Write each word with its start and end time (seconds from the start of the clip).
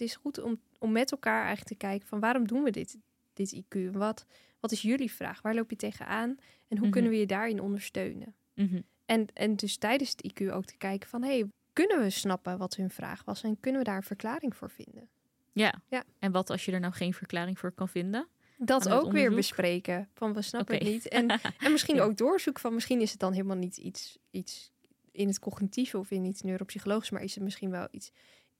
het 0.00 0.08
is 0.08 0.16
goed 0.16 0.38
om, 0.42 0.60
om 0.78 0.92
met 0.92 1.10
elkaar 1.12 1.38
eigenlijk 1.44 1.66
te 1.68 1.86
kijken 1.86 2.08
van 2.08 2.20
waarom 2.20 2.46
doen 2.46 2.62
we 2.62 2.70
dit, 2.70 2.98
dit 3.32 3.62
IQ? 3.62 3.90
Wat, 3.92 4.26
wat 4.60 4.72
is 4.72 4.82
jullie 4.82 5.12
vraag? 5.12 5.42
Waar 5.42 5.54
loop 5.54 5.70
je 5.70 5.76
tegenaan? 5.76 6.28
En 6.68 6.76
hoe 6.76 6.80
Mhm. 6.80 6.90
kunnen 6.90 7.10
we 7.10 7.16
je 7.18 7.26
daarin 7.26 7.60
ondersteunen? 7.60 8.34
Mhm. 8.54 8.80
En, 9.06 9.26
en 9.34 9.56
dus 9.56 9.76
tijdens 9.76 10.10
het 10.10 10.22
IQ 10.32 10.50
ook 10.52 10.64
te 10.64 10.76
kijken 10.76 11.08
van... 11.08 11.22
hey, 11.22 11.46
kunnen 11.72 12.00
we 12.00 12.10
snappen 12.10 12.58
wat 12.58 12.76
hun 12.76 12.90
vraag 12.90 13.24
was? 13.24 13.42
En 13.42 13.60
kunnen 13.60 13.80
we 13.80 13.86
daar 13.86 13.96
een 13.96 14.02
verklaring 14.02 14.56
voor 14.56 14.70
vinden? 14.70 15.08
Ja. 15.52 15.82
Ja. 15.88 16.04
En 16.18 16.32
wat 16.32 16.50
als 16.50 16.64
je 16.64 16.72
er 16.72 16.80
nou 16.80 16.92
geen 16.92 17.14
verklaring 17.14 17.58
voor 17.58 17.72
kan 17.72 17.88
vinden? 17.88 18.28
Dat 18.58 18.88
ook 18.88 19.12
weer 19.12 19.34
bespreken. 19.34 20.08
Van 20.14 20.32
we 20.32 20.42
snappen 20.42 20.74
het 20.74 20.84
niet. 20.84 21.08
En, 21.08 21.28
en 21.64 21.72
misschien 21.72 21.94
Ja. 21.96 22.02
ook 22.02 22.16
doorzoeken 22.16 22.62
van... 22.62 22.74
misschien 22.74 23.00
is 23.00 23.10
het 23.10 23.20
dan 23.20 23.32
helemaal 23.32 23.56
niet 23.56 23.76
iets, 23.76 24.18
iets 24.30 24.72
in 25.12 25.28
het 25.28 25.38
cognitieve... 25.38 25.98
of 25.98 26.10
in 26.10 26.24
iets 26.24 26.42
neuropsychologisch... 26.42 27.10
maar 27.10 27.22
is 27.22 27.34
het 27.34 27.44
misschien 27.44 27.70
wel 27.70 27.88
iets 27.90 28.10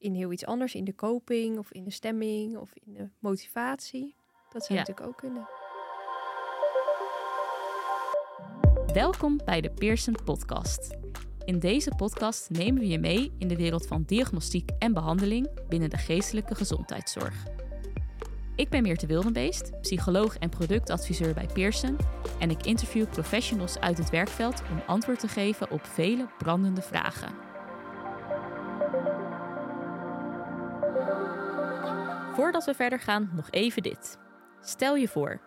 in 0.01 0.14
heel 0.14 0.32
iets 0.32 0.46
anders. 0.46 0.75
In 0.75 0.85
de 0.85 0.95
coping 0.95 1.59
of 1.59 1.73
in 1.73 1.85
de 1.85 1.91
stemming 1.91 2.57
of 2.57 2.71
in 2.75 2.93
de 2.93 3.09
motivatie. 3.19 4.15
Dat 4.52 4.65
zou 4.65 4.79
Ja. 4.79 4.79
natuurlijk 4.87 5.06
ook 5.06 5.16
kunnen. 5.16 5.48
Welkom 8.92 9.41
bij 9.45 9.61
de 9.61 9.70
Pearson 9.70 10.16
Podcast. 10.25 10.97
In 11.45 11.59
deze 11.59 11.92
podcast 11.97 12.51
nemen 12.51 12.80
we 12.80 12.89
je 12.89 12.98
mee 12.98 13.33
in 13.39 13.48
de 13.48 13.56
wereld 13.56 13.87
van 13.87 14.02
diagnostiek 14.06 14.70
en 14.78 14.92
behandeling 14.92 15.48
binnen 15.69 15.91
de 15.91 15.97
geestelijke 15.97 16.55
gezondheidszorg. 16.55 17.45
Ik 18.56 18.69
ben 18.69 18.83
Meerte 18.83 19.06
Wildenbeest, 19.06 19.80
psycholoog 19.80 20.39
en 20.39 20.48
productadviseur 20.48 21.34
bij 21.34 21.47
Pearson 21.53 21.97
en 22.39 22.51
ik 22.51 22.67
interview 22.67 23.09
professionals 23.11 23.78
uit 23.78 23.98
het 23.98 24.11
werkveld 24.11 24.62
om 24.70 24.83
antwoord 24.87 25.20
te 25.20 25.28
geven 25.28 25.70
op 25.70 25.84
vele 25.84 26.28
brandende 26.39 26.83
vragen. 26.83 27.50
Voordat 32.41 32.65
we 32.65 32.75
verder 32.75 33.01
gaan, 33.01 33.30
nog 33.35 33.51
even 33.51 33.83
dit. 33.83 34.19
Stel 34.61 34.97
je 34.97 35.09
voor, 35.09 35.41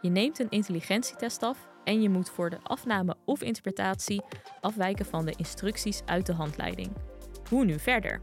je 0.00 0.10
neemt 0.10 0.38
een 0.38 0.50
intelligentietest 0.50 1.42
af 1.42 1.68
en 1.84 2.02
je 2.02 2.08
moet 2.08 2.30
voor 2.30 2.50
de 2.50 2.58
afname 2.62 3.16
of 3.24 3.42
interpretatie 3.42 4.22
afwijken 4.60 5.06
van 5.06 5.24
de 5.24 5.34
instructies 5.36 6.02
uit 6.04 6.26
de 6.26 6.32
handleiding. 6.32 6.92
Hoe 7.48 7.64
nu 7.64 7.78
verder? 7.78 8.20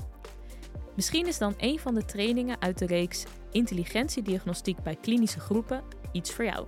Misschien 0.95 1.27
is 1.27 1.37
dan 1.37 1.53
een 1.57 1.79
van 1.79 1.93
de 1.93 2.05
trainingen 2.05 2.61
uit 2.61 2.77
de 2.77 2.85
reeks 2.85 3.25
Intelligentiediagnostiek 3.51 4.83
bij 4.83 4.95
klinische 4.95 5.39
groepen 5.39 5.83
iets 6.11 6.33
voor 6.33 6.45
jou. 6.45 6.67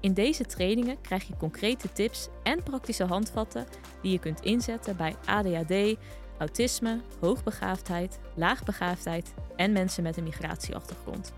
In 0.00 0.14
deze 0.14 0.44
trainingen 0.44 1.00
krijg 1.00 1.26
je 1.26 1.36
concrete 1.36 1.92
tips 1.92 2.28
en 2.42 2.62
praktische 2.62 3.04
handvatten 3.04 3.66
die 4.02 4.12
je 4.12 4.18
kunt 4.18 4.40
inzetten 4.40 4.96
bij 4.96 5.14
ADHD, 5.24 5.96
autisme, 6.42 7.00
hoogbegaafdheid, 7.20 8.18
laagbegaafdheid 8.34 9.34
en 9.56 9.72
mensen 9.72 10.02
met 10.02 10.16
een 10.16 10.24
migratieachtergrond. 10.24 11.32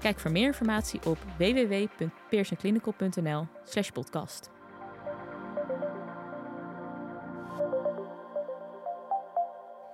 Kijk 0.00 0.18
voor 0.18 0.30
meer 0.30 0.46
informatie 0.46 1.06
op 1.06 1.18
www.pearsonclinical.nl 1.38 3.46
slash 3.64 3.90
podcast. 3.90 4.50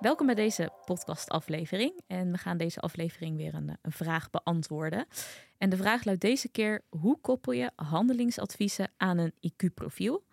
Welkom 0.00 0.26
bij 0.26 0.34
deze 0.34 0.70
podcastaflevering. 0.84 2.00
En 2.06 2.32
we 2.32 2.38
gaan 2.38 2.56
deze 2.56 2.80
aflevering 2.80 3.36
weer 3.36 3.54
een 3.54 3.78
vraag 3.82 4.30
beantwoorden. 4.30 5.06
En 5.58 5.70
de 5.70 5.76
vraag 5.76 6.04
luidt 6.04 6.20
deze 6.20 6.48
keer: 6.48 6.84
hoe 6.88 7.20
koppel 7.20 7.52
je 7.52 7.70
handelingsadviezen 7.74 8.90
aan 8.96 9.18
een 9.18 9.34
IQ-profiel? 9.40 10.24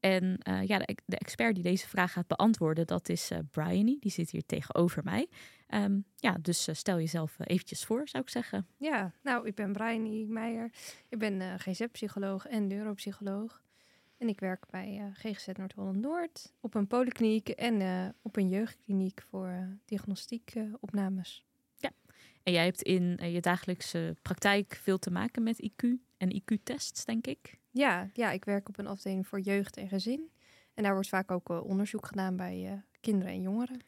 En 0.00 0.38
eh, 0.38 0.66
ja, 0.66 0.78
de, 0.78 0.96
de 1.04 1.18
expert 1.18 1.54
die 1.54 1.64
deze 1.64 1.88
vraag 1.88 2.12
gaat 2.12 2.26
beantwoorden, 2.26 2.86
dat 2.86 3.08
is 3.08 3.30
Bryony. 3.50 3.96
Die 4.00 4.10
zit 4.10 4.30
hier 4.30 4.46
tegenover 4.46 5.04
mij. 5.04 5.28
Ehm, 5.66 6.00
ja, 6.16 6.36
dus 6.40 6.68
eh, 6.68 6.74
stel 6.74 6.98
jezelf 6.98 7.36
eventjes 7.38 7.84
voor, 7.84 8.08
zou 8.08 8.22
ik 8.22 8.30
zeggen. 8.30 8.66
Ja, 8.76 9.12
nou, 9.22 9.46
ik 9.46 9.54
ben 9.54 9.72
Bryony 9.72 10.24
Meijer. 10.24 10.70
Ik 11.08 11.18
ben 11.18 11.58
GZ-psycholoog 11.58 12.46
en 12.46 12.66
neuropsycholoog. 12.66 13.62
En 14.18 14.28
ik 14.28 14.40
werk 14.40 14.66
bij 14.70 15.10
GGZ 15.14 15.46
Noord-Holland-Noord 15.56 16.52
op 16.60 16.74
een 16.74 16.86
polykliniek 16.86 17.48
en 17.48 18.14
op 18.22 18.36
een 18.36 18.48
jeugdkliniek 18.48 19.22
voor 19.22 19.78
diagnostiekopnames. 19.84 21.44
En 22.42 22.52
jij 22.52 22.64
hebt 22.64 22.82
in 22.82 23.18
je 23.32 23.40
dagelijkse 23.40 24.16
praktijk 24.22 24.78
veel 24.82 24.98
te 24.98 25.10
maken 25.10 25.42
met 25.42 25.70
IQ 25.70 25.88
en 26.16 26.42
IQ-tests, 26.42 27.04
denk 27.04 27.26
ik. 27.26 27.59
Ja, 27.70 28.10
ja, 28.12 28.30
ik 28.30 28.44
werk 28.44 28.68
op 28.68 28.78
een 28.78 28.86
afdeling 28.86 29.26
voor 29.26 29.40
jeugd 29.40 29.76
en 29.76 29.88
gezin. 29.88 30.30
En 30.74 30.82
daar 30.82 30.92
wordt 30.94 31.08
vaak 31.08 31.30
ook 31.30 31.50
eh, 31.50 31.64
onderzoek 31.64 32.06
gedaan 32.06 32.36
bij 32.36 32.66
eh, 32.66 32.72
kinderen 33.00 33.32
en 33.32 33.40
jongeren. 33.40 33.80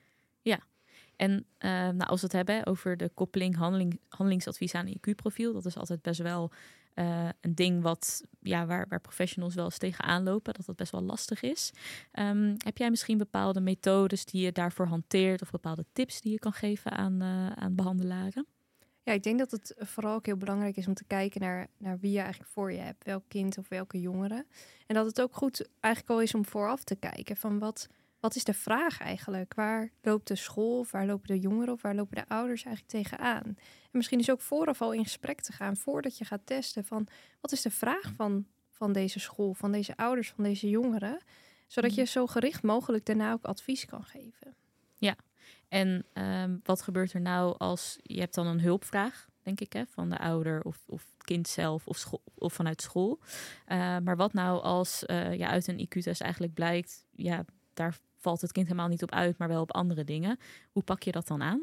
En 1.16 1.46
eh, 1.58 1.70
nou, 1.70 2.04
als 2.04 2.20
we 2.20 2.26
het 2.26 2.36
hebben 2.36 2.66
over 2.66 2.96
de 2.96 3.10
koppeling 3.14 3.56
handeling, 3.56 4.00
handelingsadvies 4.08 4.74
aan 4.74 4.86
IQ-profiel, 4.86 5.52
dat 5.52 5.66
is 5.66 5.76
altijd 5.76 6.02
best 6.02 6.20
wel 6.20 6.50
een 6.94 7.54
ding 7.54 7.82
wat, 7.82 8.22
ja, 8.40 8.66
waar, 8.66 8.86
waar 8.88 9.00
professionals 9.00 9.54
wel 9.54 9.64
eens 9.64 9.78
tegenaan 9.78 10.22
lopen, 10.22 10.54
dat 10.54 10.66
dat 10.66 10.76
best 10.76 10.92
wel 10.92 11.02
lastig 11.02 11.42
is. 11.42 11.72
Ehm, 12.12 12.54
heb 12.56 12.78
jij 12.78 12.90
misschien 12.90 13.18
bepaalde 13.18 13.60
methodes 13.60 14.24
die 14.24 14.44
je 14.44 14.52
daarvoor 14.52 14.86
hanteert 14.86 15.42
of 15.42 15.50
bepaalde 15.50 15.84
tips 15.92 16.20
die 16.20 16.32
je 16.32 16.38
kan 16.38 16.52
geven 16.52 16.90
aan, 16.90 17.22
aan 17.56 17.74
behandelaren? 17.74 18.46
Ja, 19.04 19.12
ik 19.12 19.22
denk 19.22 19.38
dat 19.38 19.50
het 19.50 19.74
vooral 19.78 20.14
ook 20.14 20.26
heel 20.26 20.36
belangrijk 20.36 20.76
is 20.76 20.86
om 20.86 20.94
te 20.94 21.04
kijken 21.04 21.40
naar, 21.40 21.66
naar 21.76 21.98
wie 21.98 22.12
je 22.12 22.20
eigenlijk 22.20 22.50
voor 22.50 22.72
je 22.72 22.78
hebt. 22.78 23.04
Welk 23.04 23.24
kind 23.28 23.58
of 23.58 23.68
welke 23.68 24.00
jongere. 24.00 24.46
En 24.86 24.94
dat 24.94 25.06
het 25.06 25.20
ook 25.20 25.34
goed 25.34 25.68
eigenlijk 25.80 26.14
al 26.14 26.20
is 26.22 26.34
om 26.34 26.44
vooraf 26.44 26.84
te 26.84 26.94
kijken 26.94 27.36
van 27.36 27.58
wat, 27.58 27.88
wat 28.20 28.34
is 28.34 28.44
de 28.44 28.54
vraag 28.54 29.00
eigenlijk? 29.00 29.54
Waar 29.54 29.90
loopt 30.02 30.28
de 30.28 30.36
school 30.36 30.78
of 30.78 30.90
waar 30.90 31.06
lopen 31.06 31.26
de 31.26 31.38
jongeren 31.38 31.74
of 31.74 31.82
waar 31.82 31.94
lopen 31.94 32.16
de 32.16 32.28
ouders 32.28 32.64
eigenlijk 32.64 32.94
tegenaan? 32.94 33.44
En 33.44 33.56
misschien 33.90 34.18
is 34.18 34.30
ook 34.30 34.40
vooraf 34.40 34.82
al 34.82 34.92
in 34.92 35.04
gesprek 35.04 35.40
te 35.40 35.52
gaan 35.52 35.76
voordat 35.76 36.18
je 36.18 36.24
gaat 36.24 36.46
testen 36.46 36.84
van 36.84 37.06
wat 37.40 37.52
is 37.52 37.62
de 37.62 37.70
vraag 37.70 38.12
van, 38.16 38.46
van 38.70 38.92
deze 38.92 39.20
school, 39.20 39.54
van 39.54 39.72
deze 39.72 39.96
ouders, 39.96 40.30
van 40.30 40.44
deze 40.44 40.68
jongeren? 40.68 41.22
Zodat 41.66 41.94
je 41.94 42.04
zo 42.04 42.26
gericht 42.26 42.62
mogelijk 42.62 43.06
daarna 43.06 43.32
ook 43.32 43.44
advies 43.44 43.84
kan 43.84 44.04
geven. 44.04 44.54
En 45.72 46.04
ehm, 46.12 46.56
wat 46.62 46.82
gebeurt 46.82 47.12
er 47.12 47.20
nou 47.20 47.54
als 47.58 47.98
je 48.02 48.20
hebt 48.20 48.34
dan 48.34 48.46
een 48.46 48.60
hulpvraag, 48.60 49.28
denk 49.42 49.60
ik, 49.60 49.72
hè, 49.72 49.82
van 49.86 50.08
de 50.08 50.18
ouder 50.18 50.62
of, 50.62 50.82
of 50.86 51.04
het 51.12 51.24
kind 51.24 51.48
zelf 51.48 51.86
of, 51.86 52.12
of 52.34 52.52
vanuit 52.52 52.82
school. 52.82 53.18
Eh, 53.66 53.78
maar 53.78 54.16
wat 54.16 54.32
nou 54.32 54.62
als 54.62 55.06
eh, 55.06 55.34
ja, 55.34 55.48
uit 55.48 55.66
een 55.66 55.88
IQ-test 55.88 56.20
eigenlijk 56.20 56.54
blijkt, 56.54 57.06
ja, 57.10 57.44
daar 57.74 57.98
valt 58.16 58.40
het 58.40 58.52
kind 58.52 58.66
helemaal 58.66 58.88
niet 58.88 59.02
op 59.02 59.12
uit, 59.12 59.38
maar 59.38 59.48
wel 59.48 59.60
op 59.60 59.72
andere 59.72 60.04
dingen. 60.04 60.38
Hoe 60.72 60.82
pak 60.82 61.02
je 61.02 61.12
dat 61.12 61.26
dan 61.26 61.42
aan? 61.42 61.62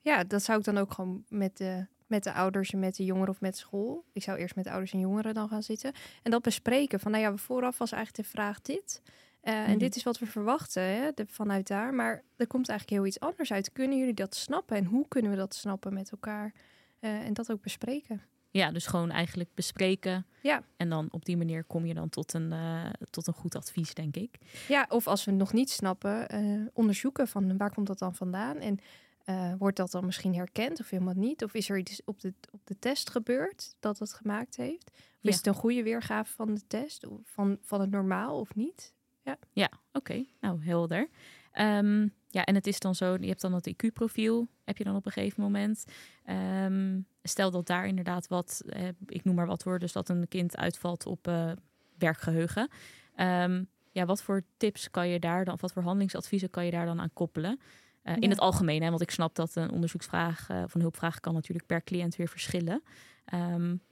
Ja, 0.00 0.24
dat 0.24 0.42
zou 0.42 0.58
ik 0.58 0.64
dan 0.64 0.78
ook 0.78 0.92
gewoon 0.92 1.24
met 1.28 1.56
de, 1.56 1.86
met 2.06 2.24
de 2.24 2.32
ouders 2.32 2.72
en 2.72 2.78
met 2.78 2.96
de 2.96 3.04
jongeren 3.04 3.30
of 3.30 3.40
met 3.40 3.56
school. 3.56 4.04
Ik 4.12 4.22
zou 4.22 4.38
eerst 4.38 4.54
met 4.54 4.64
de 4.64 4.70
ouders 4.70 4.92
en 4.92 4.98
jongeren 4.98 5.34
dan 5.34 5.48
gaan 5.48 5.62
zitten. 5.62 5.92
En 6.22 6.30
dat 6.30 6.42
bespreken. 6.42 7.00
Van 7.00 7.10
nou 7.10 7.22
ja, 7.22 7.36
vooraf 7.36 7.78
was 7.78 7.92
eigenlijk 7.92 8.28
de 8.28 8.34
vraag 8.36 8.60
dit. 8.60 9.02
Eh. 9.46 9.68
En 9.68 9.78
dit 9.78 9.96
is 9.96 10.02
wat 10.02 10.18
we 10.18 10.26
verwachten 10.26 10.82
hè, 10.82 11.10
de, 11.14 11.26
vanuit 11.26 11.66
daar. 11.66 11.94
Maar 11.94 12.22
er 12.36 12.46
komt 12.46 12.68
eigenlijk 12.68 12.98
heel 12.98 13.08
iets 13.08 13.20
anders 13.20 13.52
uit. 13.52 13.72
Kunnen 13.72 13.98
jullie 13.98 14.14
dat 14.14 14.34
snappen? 14.34 14.76
En 14.76 14.84
hoe 14.84 15.08
kunnen 15.08 15.30
we 15.30 15.36
dat 15.36 15.54
snappen 15.54 15.94
met 15.94 16.10
elkaar? 16.10 16.54
Eh, 16.98 17.10
en 17.26 17.32
dat 17.32 17.50
ook 17.52 17.62
bespreken. 17.62 18.22
Ja, 18.50 18.72
dus 18.72 18.86
gewoon 18.86 19.10
eigenlijk 19.10 19.50
bespreken. 19.54 20.26
Ja. 20.42 20.62
En 20.76 20.88
dan 20.88 21.08
op 21.10 21.24
die 21.24 21.36
manier 21.36 21.64
kom 21.64 21.86
je 21.86 21.94
dan 21.94 22.08
tot 22.08 22.32
een, 22.32 22.52
eh, 22.52 22.90
tot 23.10 23.26
een 23.26 23.32
goed 23.34 23.54
advies, 23.54 23.94
denk 23.94 24.16
ik. 24.16 24.38
Ja, 24.68 24.86
of 24.88 25.06
als 25.06 25.24
we 25.24 25.30
het 25.30 25.40
nog 25.40 25.52
niet 25.52 25.70
snappen, 25.70 26.26
onderzoeken 26.72 27.28
van 27.28 27.56
waar 27.56 27.74
komt 27.74 27.86
dat 27.86 27.98
dan 27.98 28.14
vandaan? 28.14 28.56
En 28.56 28.78
wordt 29.58 29.76
dat 29.76 29.90
dan 29.90 30.04
misschien 30.04 30.34
herkend 30.34 30.80
of 30.80 30.90
helemaal 30.90 31.14
niet? 31.14 31.44
Of 31.44 31.54
is 31.54 31.68
er 31.70 31.78
iets 31.78 32.00
op 32.04 32.20
de, 32.20 32.34
op 32.50 32.60
de 32.64 32.78
test 32.78 33.10
gebeurd 33.10 33.74
dat 33.80 33.98
het 33.98 34.12
gemaakt 34.12 34.56
heeft? 34.56 34.90
Of 34.90 35.02
Ja. 35.20 35.30
is 35.30 35.36
het 35.36 35.46
een 35.46 35.54
goede 35.54 35.82
weergave 35.82 36.32
van 36.32 36.54
de 36.54 36.66
test? 36.66 37.06
Of 37.06 37.20
van, 37.24 37.58
van 37.62 37.80
het 37.80 37.90
normaal 37.90 38.40
of 38.40 38.54
niet? 38.54 38.94
Ja, 39.52 39.70
oké. 39.92 40.24
Nou, 40.40 40.64
helder. 40.64 41.08
Ehm, 41.52 42.08
ja, 42.28 42.44
en 42.44 42.54
het 42.54 42.66
is 42.66 42.78
dan 42.78 42.94
zo, 42.94 43.16
je 43.20 43.26
hebt 43.26 43.40
dan 43.40 43.52
het 43.52 43.66
IQ-profiel, 43.68 44.48
heb 44.64 44.76
je 44.78 44.84
dan 44.84 44.96
op 44.96 45.06
een 45.06 45.12
gegeven 45.12 45.42
moment. 45.42 45.84
Ehm, 46.24 47.00
stel 47.22 47.50
dat 47.50 47.66
daar 47.66 47.86
inderdaad 47.86 48.28
wat, 48.28 48.62
eh, 48.68 48.88
ik 49.06 49.24
noem 49.24 49.34
maar 49.34 49.46
wat 49.46 49.62
hoor, 49.62 49.78
dus 49.78 49.92
dat 49.92 50.08
een 50.08 50.28
kind 50.28 50.56
uitvalt 50.56 51.06
op 51.06 51.26
eh, 51.28 51.52
werkgeheugen. 51.98 52.68
Ehm, 53.14 53.64
ja, 53.92 54.04
wat 54.04 54.22
voor 54.22 54.42
tips 54.56 54.90
kan 54.90 55.08
je 55.08 55.18
daar 55.20 55.44
dan, 55.44 55.58
wat 55.60 55.72
voor 55.72 55.82
handelingsadviezen 55.82 56.50
kan 56.50 56.64
je 56.64 56.70
daar 56.70 56.86
dan 56.86 57.00
aan 57.00 57.12
koppelen? 57.12 57.60
Eh, 58.02 58.14
In 58.14 58.22
Ja. 58.22 58.28
het 58.28 58.38
algemeen, 58.40 58.82
hè, 58.82 58.88
want 58.88 59.02
ik 59.02 59.10
snap 59.10 59.34
dat 59.34 59.54
een 59.56 59.70
onderzoeksvraag 59.70 60.50
of 60.50 60.74
een 60.74 60.80
hulpvraag 60.80 61.20
kan 61.20 61.34
natuurlijk 61.34 61.66
per 61.66 61.84
cliënt 61.84 62.16
weer 62.16 62.28
verschillen. 62.28 62.82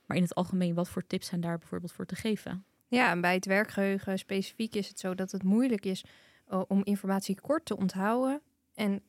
Maar 0.06 0.16
in 0.16 0.22
het 0.22 0.34
algemeen, 0.34 0.74
wat 0.74 0.88
voor 0.88 1.06
tips 1.06 1.26
zijn 1.26 1.40
daar 1.40 1.58
bijvoorbeeld 1.58 1.92
voor 1.92 2.06
te 2.06 2.14
geven? 2.14 2.64
Ja, 2.94 3.10
en 3.10 3.20
bij 3.20 3.34
het 3.34 3.46
werkgeheugen 3.46 4.18
specifiek 4.18 4.74
is 4.74 4.88
het 4.88 4.98
zo 5.00 5.14
dat 5.14 5.32
het 5.32 5.42
moeilijk 5.42 5.86
is 5.86 6.04
eh, 6.46 6.62
om 6.68 6.84
informatie 6.84 7.40
kort 7.40 7.64
te 7.64 7.76
onthouden. 7.76 8.40
En, 8.74 9.02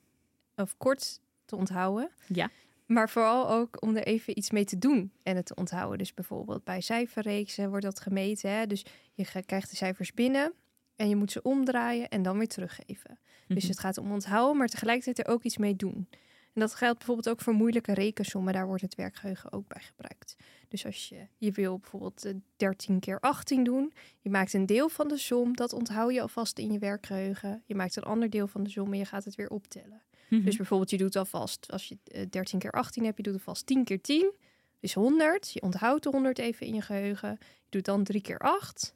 of 0.55 0.77
kort 0.77 1.19
te 1.45 1.55
onthouden. 1.55 2.09
Ja. 2.27 2.49
Maar 2.85 3.09
vooral 3.09 3.49
ook 3.49 3.81
om 3.81 3.95
er 3.95 4.03
even 4.03 4.37
iets 4.37 4.51
mee 4.51 4.65
te 4.65 4.77
doen 4.77 5.11
en 5.23 5.35
het 5.35 5.45
te 5.45 5.55
onthouden. 5.55 5.97
Dus 5.97 6.13
bijvoorbeeld 6.13 6.63
bij 6.63 6.81
cijferreeksen 6.81 7.69
wordt 7.69 7.85
dat 7.85 7.99
gemeten. 7.99 8.49
Hè? 8.49 8.67
Dus 8.67 8.85
je 9.13 9.43
krijgt 9.45 9.69
de 9.69 9.75
cijfers 9.75 10.13
binnen 10.13 10.53
en 10.95 11.09
je 11.09 11.15
moet 11.15 11.31
ze 11.31 11.41
omdraaien 11.41 12.09
en 12.09 12.21
dan 12.21 12.37
weer 12.37 12.47
teruggeven. 12.47 13.19
Dus 13.47 13.63
Mhm. 13.63 13.67
het 13.71 13.79
gaat 13.79 13.97
om 13.97 14.11
onthouden, 14.11 14.57
maar 14.57 14.67
tegelijkertijd 14.67 15.27
er 15.27 15.33
ook 15.33 15.43
iets 15.43 15.57
mee 15.57 15.75
doen. 15.75 16.07
En 16.55 16.61
dat 16.61 16.75
geldt 16.75 16.97
bijvoorbeeld 16.97 17.29
ook 17.29 17.41
voor 17.41 17.53
moeilijke 17.53 17.93
rekensommen. 17.93 18.53
Daar 18.53 18.67
wordt 18.67 18.81
het 18.81 18.95
werkgeheugen 18.95 19.51
ook 19.51 19.67
bij 19.67 19.81
gebruikt. 19.81 20.35
Dus 20.67 20.85
als 20.85 21.09
je, 21.09 21.27
je 21.37 21.51
wil 21.51 21.77
bijvoorbeeld 21.79 22.33
13 22.55 22.99
keer 22.99 23.19
18 23.19 23.63
doen. 23.63 23.93
Je 24.21 24.29
maakt 24.29 24.53
een 24.53 24.65
deel 24.65 24.89
van 24.89 25.07
de 25.07 25.17
som. 25.17 25.55
Dat 25.55 25.73
onthoud 25.73 26.13
je 26.13 26.21
alvast 26.21 26.59
in 26.59 26.71
je 26.71 26.79
werkgeheugen. 26.79 27.63
Je 27.65 27.75
maakt 27.75 27.95
een 27.95 28.03
ander 28.03 28.29
deel 28.29 28.47
van 28.47 28.63
de 28.63 28.69
som 28.69 28.91
en 28.91 28.97
je 28.97 29.05
gaat 29.05 29.25
het 29.25 29.35
weer 29.35 29.49
optellen. 29.49 30.01
Mhm. 30.29 30.43
Dus 30.43 30.55
bijvoorbeeld 30.55 30.89
je 30.89 30.97
doet 30.97 31.15
alvast, 31.15 31.71
als 31.71 31.87
je 31.87 31.97
eh, 32.03 32.25
13 32.29 32.59
keer 32.59 32.71
18 32.71 33.03
hebt, 33.03 33.17
je 33.17 33.23
doet 33.23 33.33
alvast 33.33 33.65
10 33.65 33.83
keer 33.83 34.01
10. 34.01 34.33
Dus 34.79 34.93
100. 34.93 35.51
Je 35.51 35.61
onthoudt 35.61 36.03
de 36.03 36.09
100 36.09 36.39
even 36.39 36.67
in 36.67 36.73
je 36.73 36.81
geheugen. 36.81 37.29
Je 37.39 37.69
doet 37.69 37.85
dan 37.85 38.03
3 38.03 38.21
keer 38.21 38.39
8. 38.39 38.93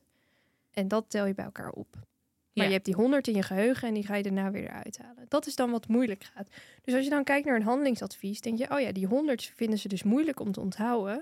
En 0.72 0.88
dat 0.88 1.06
tel 1.08 1.26
je 1.26 1.34
bij 1.34 1.46
elkaar 1.46 1.72
op. 1.72 2.08
Maar 2.54 2.64
Ja. 2.64 2.64
je 2.64 2.72
hebt 2.72 2.86
die 2.86 2.96
100 2.96 3.28
in 3.28 3.36
je 3.36 3.44
geheugen 3.44 3.88
en 3.88 3.94
die 3.94 4.06
ga 4.06 4.16
je 4.16 4.24
daarna 4.24 4.52
weer 4.52 4.64
eruit 4.64 4.98
halen. 4.98 5.26
Dat 5.28 5.48
is 5.48 5.56
dan 5.56 5.72
wat 5.72 5.88
moeilijk 5.88 6.24
gaat. 6.24 6.48
Dus 6.82 6.94
als 6.94 7.04
je 7.04 7.10
dan 7.10 7.24
kijkt 7.24 7.46
naar 7.46 7.56
een 7.56 7.62
handelingsadvies, 7.64 8.42
denk 8.42 8.58
je, 8.58 8.72
oh 8.72 8.80
ja, 8.80 8.92
die 8.92 9.06
100 9.08 9.52
vinden 9.56 9.80
ze 9.80 9.88
dus 9.88 10.04
moeilijk 10.04 10.40
om 10.40 10.52
te 10.52 10.60
onthouden. 10.60 11.22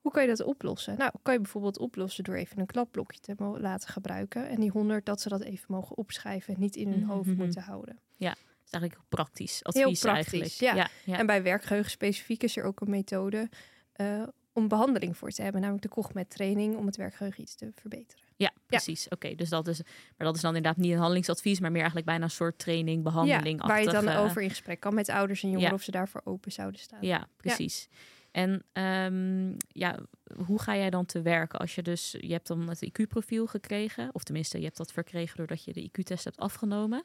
Hoe 0.00 0.12
kan 0.12 0.22
je 0.22 0.28
dat 0.28 0.42
oplossen? 0.42 0.98
Nou, 0.98 1.12
kan 1.22 1.34
je 1.34 1.40
bijvoorbeeld 1.40 1.78
oplossen 1.78 2.24
door 2.24 2.34
even 2.34 2.58
een 2.58 2.66
klapblokje 2.66 3.18
te 3.20 3.34
laten 3.58 3.88
gebruiken. 3.88 4.48
En 4.48 4.60
die 4.60 4.70
100, 4.70 5.06
dat 5.06 5.20
ze 5.20 5.28
dat 5.28 5.42
even 5.42 5.64
mogen 5.68 5.96
opschrijven 5.96 6.54
en 6.54 6.60
niet 6.60 6.76
in 6.76 6.88
hun 6.92 7.02
hoofd 7.02 7.28
Mhm. 7.28 7.36
moeten 7.38 7.62
houden. 7.62 7.98
Dat 8.18 8.76
is 8.76 8.80
eigenlijk 8.82 8.94
heel 8.94 9.08
praktisch 9.08 9.64
advies 9.64 10.00
praktisch, 10.00 10.60
eigenlijk. 10.60 10.90
ja. 11.04 11.12
ja. 11.12 11.18
En 11.18 11.26
bij 11.26 11.42
werkgeheugen 11.42 11.90
specifiek 11.90 12.42
is 12.42 12.56
er 12.56 12.64
ook 12.64 12.80
een 12.80 12.90
methode 12.90 13.48
eh, 13.92 14.22
om 14.52 14.68
behandeling 14.68 15.16
voor 15.16 15.30
te 15.30 15.42
hebben. 15.42 15.60
Namelijk 15.60 15.84
de 15.86 15.92
Cogmet 15.92 16.30
training 16.30 16.76
om 16.76 16.86
het 16.86 16.96
werkgeheugen 16.96 17.42
iets 17.42 17.54
te 17.54 17.70
verbeteren. 17.74 18.24
Ja, 18.68 18.76
precies. 18.76 19.08
Oké, 19.08 19.34
dus 19.34 19.48
dat 19.48 19.68
is, 19.68 19.82
maar 20.16 20.26
dat 20.26 20.36
is 20.36 20.40
dan 20.40 20.56
inderdaad 20.56 20.82
niet 20.82 20.92
een 20.92 20.98
handelingsadvies, 20.98 21.60
maar 21.60 21.70
meer 21.70 21.80
eigenlijk 21.80 22.06
bijna 22.06 22.24
een 22.24 22.30
soort 22.30 22.58
training, 22.58 23.02
behandeling. 23.02 23.60
Ja, 23.60 23.66
waar 23.66 23.82
je 23.82 23.90
dan 23.90 24.08
over 24.08 24.42
in 24.42 24.48
gesprek 24.48 24.80
kan 24.80 24.94
met 24.94 25.08
ouders 25.08 25.42
en 25.42 25.48
jongeren 25.48 25.70
ja. 25.70 25.76
of 25.76 25.82
ze 25.82 25.90
daarvoor 25.90 26.20
open 26.24 26.52
zouden 26.52 26.80
staan. 26.80 26.98
Ja, 27.02 27.28
precies. 27.36 27.88
En 28.30 28.62
ehm, 28.72 29.52
ja, 29.68 29.98
hoe 30.46 30.60
ga 30.60 30.76
jij 30.76 30.90
dan 30.90 31.06
te 31.06 31.22
werken 31.22 31.58
als 31.58 31.74
je 31.74 31.82
dus, 31.82 32.16
je 32.20 32.32
hebt 32.32 32.46
dan 32.46 32.68
het 32.68 32.84
IQ-profiel 32.84 33.46
gekregen, 33.46 34.10
of 34.12 34.22
tenminste, 34.22 34.58
je 34.58 34.64
hebt 34.64 34.76
dat 34.76 34.92
verkregen 34.92 35.36
doordat 35.36 35.64
je 35.64 35.72
de 35.72 35.90
IQ-test 35.90 36.24
hebt 36.24 36.36
afgenomen. 36.36 37.02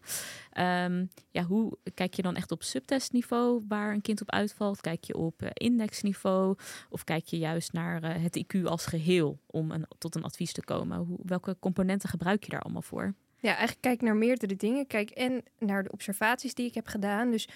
Ehm, 0.51 1.05
ja, 1.31 1.43
hoe 1.43 1.77
kijk 1.93 2.13
je 2.13 2.21
dan 2.21 2.35
echt 2.35 2.51
op 2.51 2.63
subtestniveau 2.63 3.63
waar 3.67 3.93
een 3.93 4.01
kind 4.01 4.21
op 4.21 4.31
uitvalt? 4.31 4.81
Kijk 4.81 5.03
je 5.03 5.17
op 5.17 5.41
eh, 5.41 5.49
indexniveau 5.53 6.57
of 6.89 7.03
kijk 7.03 7.25
je 7.25 7.37
juist 7.37 7.73
naar 7.73 8.03
eh, 8.03 8.23
het 8.23 8.45
IQ 8.45 8.63
als 8.63 8.85
geheel 8.85 9.39
om 9.45 9.71
een, 9.71 9.85
tot 9.97 10.15
een 10.15 10.23
advies 10.23 10.53
te 10.53 10.63
komen? 10.63 10.97
Hoe, 10.97 11.19
welke 11.23 11.55
componenten 11.59 12.09
gebruik 12.09 12.43
je 12.43 12.51
daar 12.51 12.61
allemaal 12.61 12.81
voor? 12.81 13.13
Ja, 13.37 13.49
eigenlijk 13.49 13.81
kijk 13.81 14.01
naar 14.01 14.15
meerdere 14.15 14.55
dingen. 14.55 14.87
Kijk 14.87 15.09
en 15.09 15.43
naar 15.59 15.83
de 15.83 15.91
observaties 15.91 16.53
die 16.53 16.65
ik 16.65 16.73
heb 16.73 16.87
gedaan. 16.87 17.31
Dus 17.31 17.47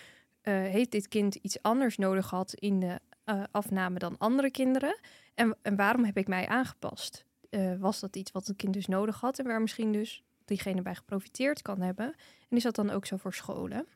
eh, 0.42 0.54
heeft 0.54 0.92
dit 0.92 1.08
kind 1.08 1.36
iets 1.36 1.62
anders 1.62 1.98
nodig 1.98 2.28
gehad 2.28 2.54
in 2.54 2.80
de 2.80 3.00
eh, 3.28 3.44
afname 3.52 4.00
dan 4.00 4.18
andere 4.18 4.52
kinderen? 4.52 5.00
En, 5.36 5.58
en 5.62 5.76
waarom 5.76 6.04
heb 6.04 6.18
ik 6.18 6.28
mij 6.28 6.48
aangepast? 6.48 7.26
Eh, 7.50 7.76
was 7.80 8.00
dat 8.00 8.16
iets 8.16 8.32
wat 8.32 8.48
het 8.48 8.56
kind 8.56 8.74
dus 8.74 8.88
nodig 8.88 9.20
had 9.20 9.40
en 9.40 9.46
waar 9.46 9.62
misschien 9.62 9.92
dus 9.92 10.24
diegene 10.46 10.82
bij 10.82 10.96
geprofiteerd 10.96 11.62
kan 11.62 11.82
hebben? 11.82 12.16
En 12.50 12.58
is 12.58 12.64
dat 12.64 12.76
dan 12.76 12.90
ook 12.90 13.06
zo 13.06 13.18
voor 13.18 13.34
scholen? 13.34 13.88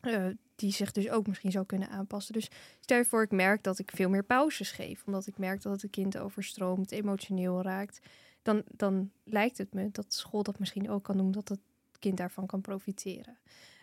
Eh, 0.00 0.26
die 0.56 0.72
zich 0.72 0.92
dus 0.92 1.08
ook 1.08 1.26
misschien 1.26 1.50
zou 1.50 1.66
kunnen 1.66 1.88
aanpassen. 1.88 2.32
Dus 2.32 2.48
stel 2.80 2.98
je 2.98 3.04
voor, 3.04 3.22
ik 3.22 3.30
merk 3.30 3.62
dat 3.62 3.78
ik 3.78 3.90
veel 3.94 4.08
meer 4.08 4.24
pauzes 4.24 4.70
geef, 4.70 5.02
omdat 5.06 5.26
ik 5.26 5.38
merk 5.38 5.62
dat 5.62 5.82
het 5.82 5.90
kind 5.90 6.18
overstroomt, 6.18 6.92
emotioneel 6.92 7.62
raakt. 7.62 8.00
Dan, 8.42 8.62
dan 8.76 9.10
lijkt 9.24 9.58
het 9.58 9.74
me 9.74 9.88
dat 9.92 10.14
school 10.14 10.42
dat 10.42 10.58
misschien 10.58 10.90
ook 10.90 11.04
kan 11.04 11.16
doen, 11.16 11.30
dat 11.30 11.48
het 11.48 11.60
kind 11.98 12.16
daarvan 12.16 12.46
kan 12.46 12.60
profiteren. 12.60 13.38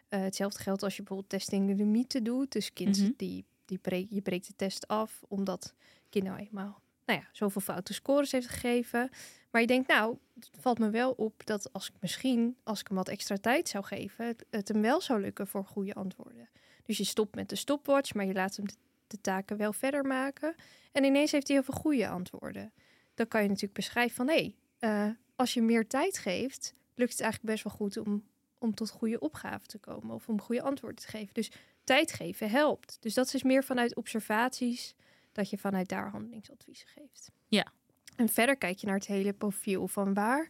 Hetzelfde 0.08 0.64
geldt 0.64 0.84
als 0.84 0.96
je 0.96 1.02
bijvoorbeeld 1.04 1.30
testing 1.30 1.78
de 1.78 1.84
mythe 1.84 2.22
doet. 2.22 2.52
Dus 2.52 2.74
kind 2.74 3.02
Mhm. 3.02 3.12
die, 3.18 3.46
die 3.66 4.08
je 4.10 4.22
breekt 4.22 4.48
de 4.48 4.56
test 4.56 4.88
af 4.88 5.24
omdat 5.28 5.74
kind 6.10 6.26
nou 6.26 6.40
eenmaal 6.40 6.84
nou 7.06 7.20
ja, 7.20 7.26
zoveel 7.32 7.62
foute 7.62 7.94
scores 7.94 8.32
heeft 8.32 8.48
gegeven. 8.48 9.10
Maar 9.52 9.62
je 9.62 9.68
denkt, 9.68 9.88
nou, 9.88 10.18
het 10.36 10.50
valt 10.60 10.80
me 10.80 10.90
wel 10.90 11.12
op 11.12 11.46
dat 11.46 11.74
als 11.74 11.88
ik 11.88 11.94
misschien, 12.00 12.58
als 12.64 12.80
ik 12.80 12.88
hem 12.88 12.98
wat 12.98 13.10
extra 13.10 13.38
tijd 13.38 13.70
zou 13.70 13.84
geven, 13.84 14.36
het, 14.50 14.68
hem 14.68 14.82
wel 14.82 15.02
zou 15.02 15.22
lukken 15.22 15.48
voor 15.48 15.66
goede 15.66 15.94
antwoorden. 15.94 16.50
Dus 16.84 16.98
je 16.98 17.04
stopt 17.04 17.36
met 17.36 17.50
de 17.50 17.56
stopwatch, 17.56 18.14
maar 18.14 18.26
je 18.26 18.34
laat 18.34 18.56
hem 18.56 18.68
de, 18.68 18.74
de 19.08 19.22
taken 19.22 19.58
wel 19.58 19.74
verder 19.74 20.04
maken. 20.06 20.56
En 20.92 21.04
ineens 21.04 21.32
heeft 21.32 21.48
hij 21.48 21.56
heel 21.56 21.66
veel 21.66 21.82
goede 21.82 22.08
antwoorden. 22.08 22.72
Dan 23.14 23.28
kan 23.28 23.42
je 23.42 23.48
natuurlijk 23.48 23.74
beschrijven 23.74 24.16
van, 24.16 24.28
hé, 24.28 24.34
hey, 24.34 24.56
eh, 24.80 25.16
als 25.36 25.54
je 25.54 25.62
meer 25.62 25.88
tijd 25.88 26.18
geeft, 26.18 26.74
lukt 26.96 27.12
het 27.12 27.22
eigenlijk 27.22 27.52
best 27.52 27.64
wel 27.64 27.74
goed 27.74 27.98
om, 27.98 28.24
om 28.58 28.74
tot 28.74 28.90
goede 28.90 29.20
opgaven 29.20 29.68
te 29.68 29.78
komen 29.78 30.16
of 30.16 30.28
om 30.28 30.42
goede 30.42 30.62
antwoorden 30.62 31.02
te 31.02 31.08
geven. 31.08 31.34
Dus 31.34 31.52
tijd 31.86 32.14
geven 32.14 32.50
helpt. 32.50 32.98
Dus 33.00 33.14
dat 33.14 33.34
is 33.34 33.44
meer 33.44 33.64
vanuit 33.64 33.96
observaties 33.96 34.96
dat 35.32 35.50
je 35.50 35.58
vanuit 35.58 35.90
daar 35.90 36.10
handelingsadviezen 36.10 36.88
geeft. 36.88 37.32
Ja. 37.48 37.68
En 38.16 38.30
verder 38.30 38.58
kijk 38.58 38.78
je 38.78 38.88
naar 38.88 38.96
het 38.96 39.08
hele 39.08 39.34
profiel 39.34 39.88
van 39.88 40.14
waar 40.14 40.48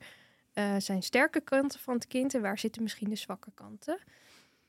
eh, 0.54 0.76
zijn 0.78 1.04
sterke 1.04 1.42
kanten 1.42 1.80
van 1.80 1.94
het 1.94 2.08
kind 2.08 2.34
en 2.34 2.42
waar 2.42 2.60
zitten 2.60 2.84
misschien 2.84 3.10
de 3.10 3.16
zwakke 3.16 3.52
kanten. 3.54 4.00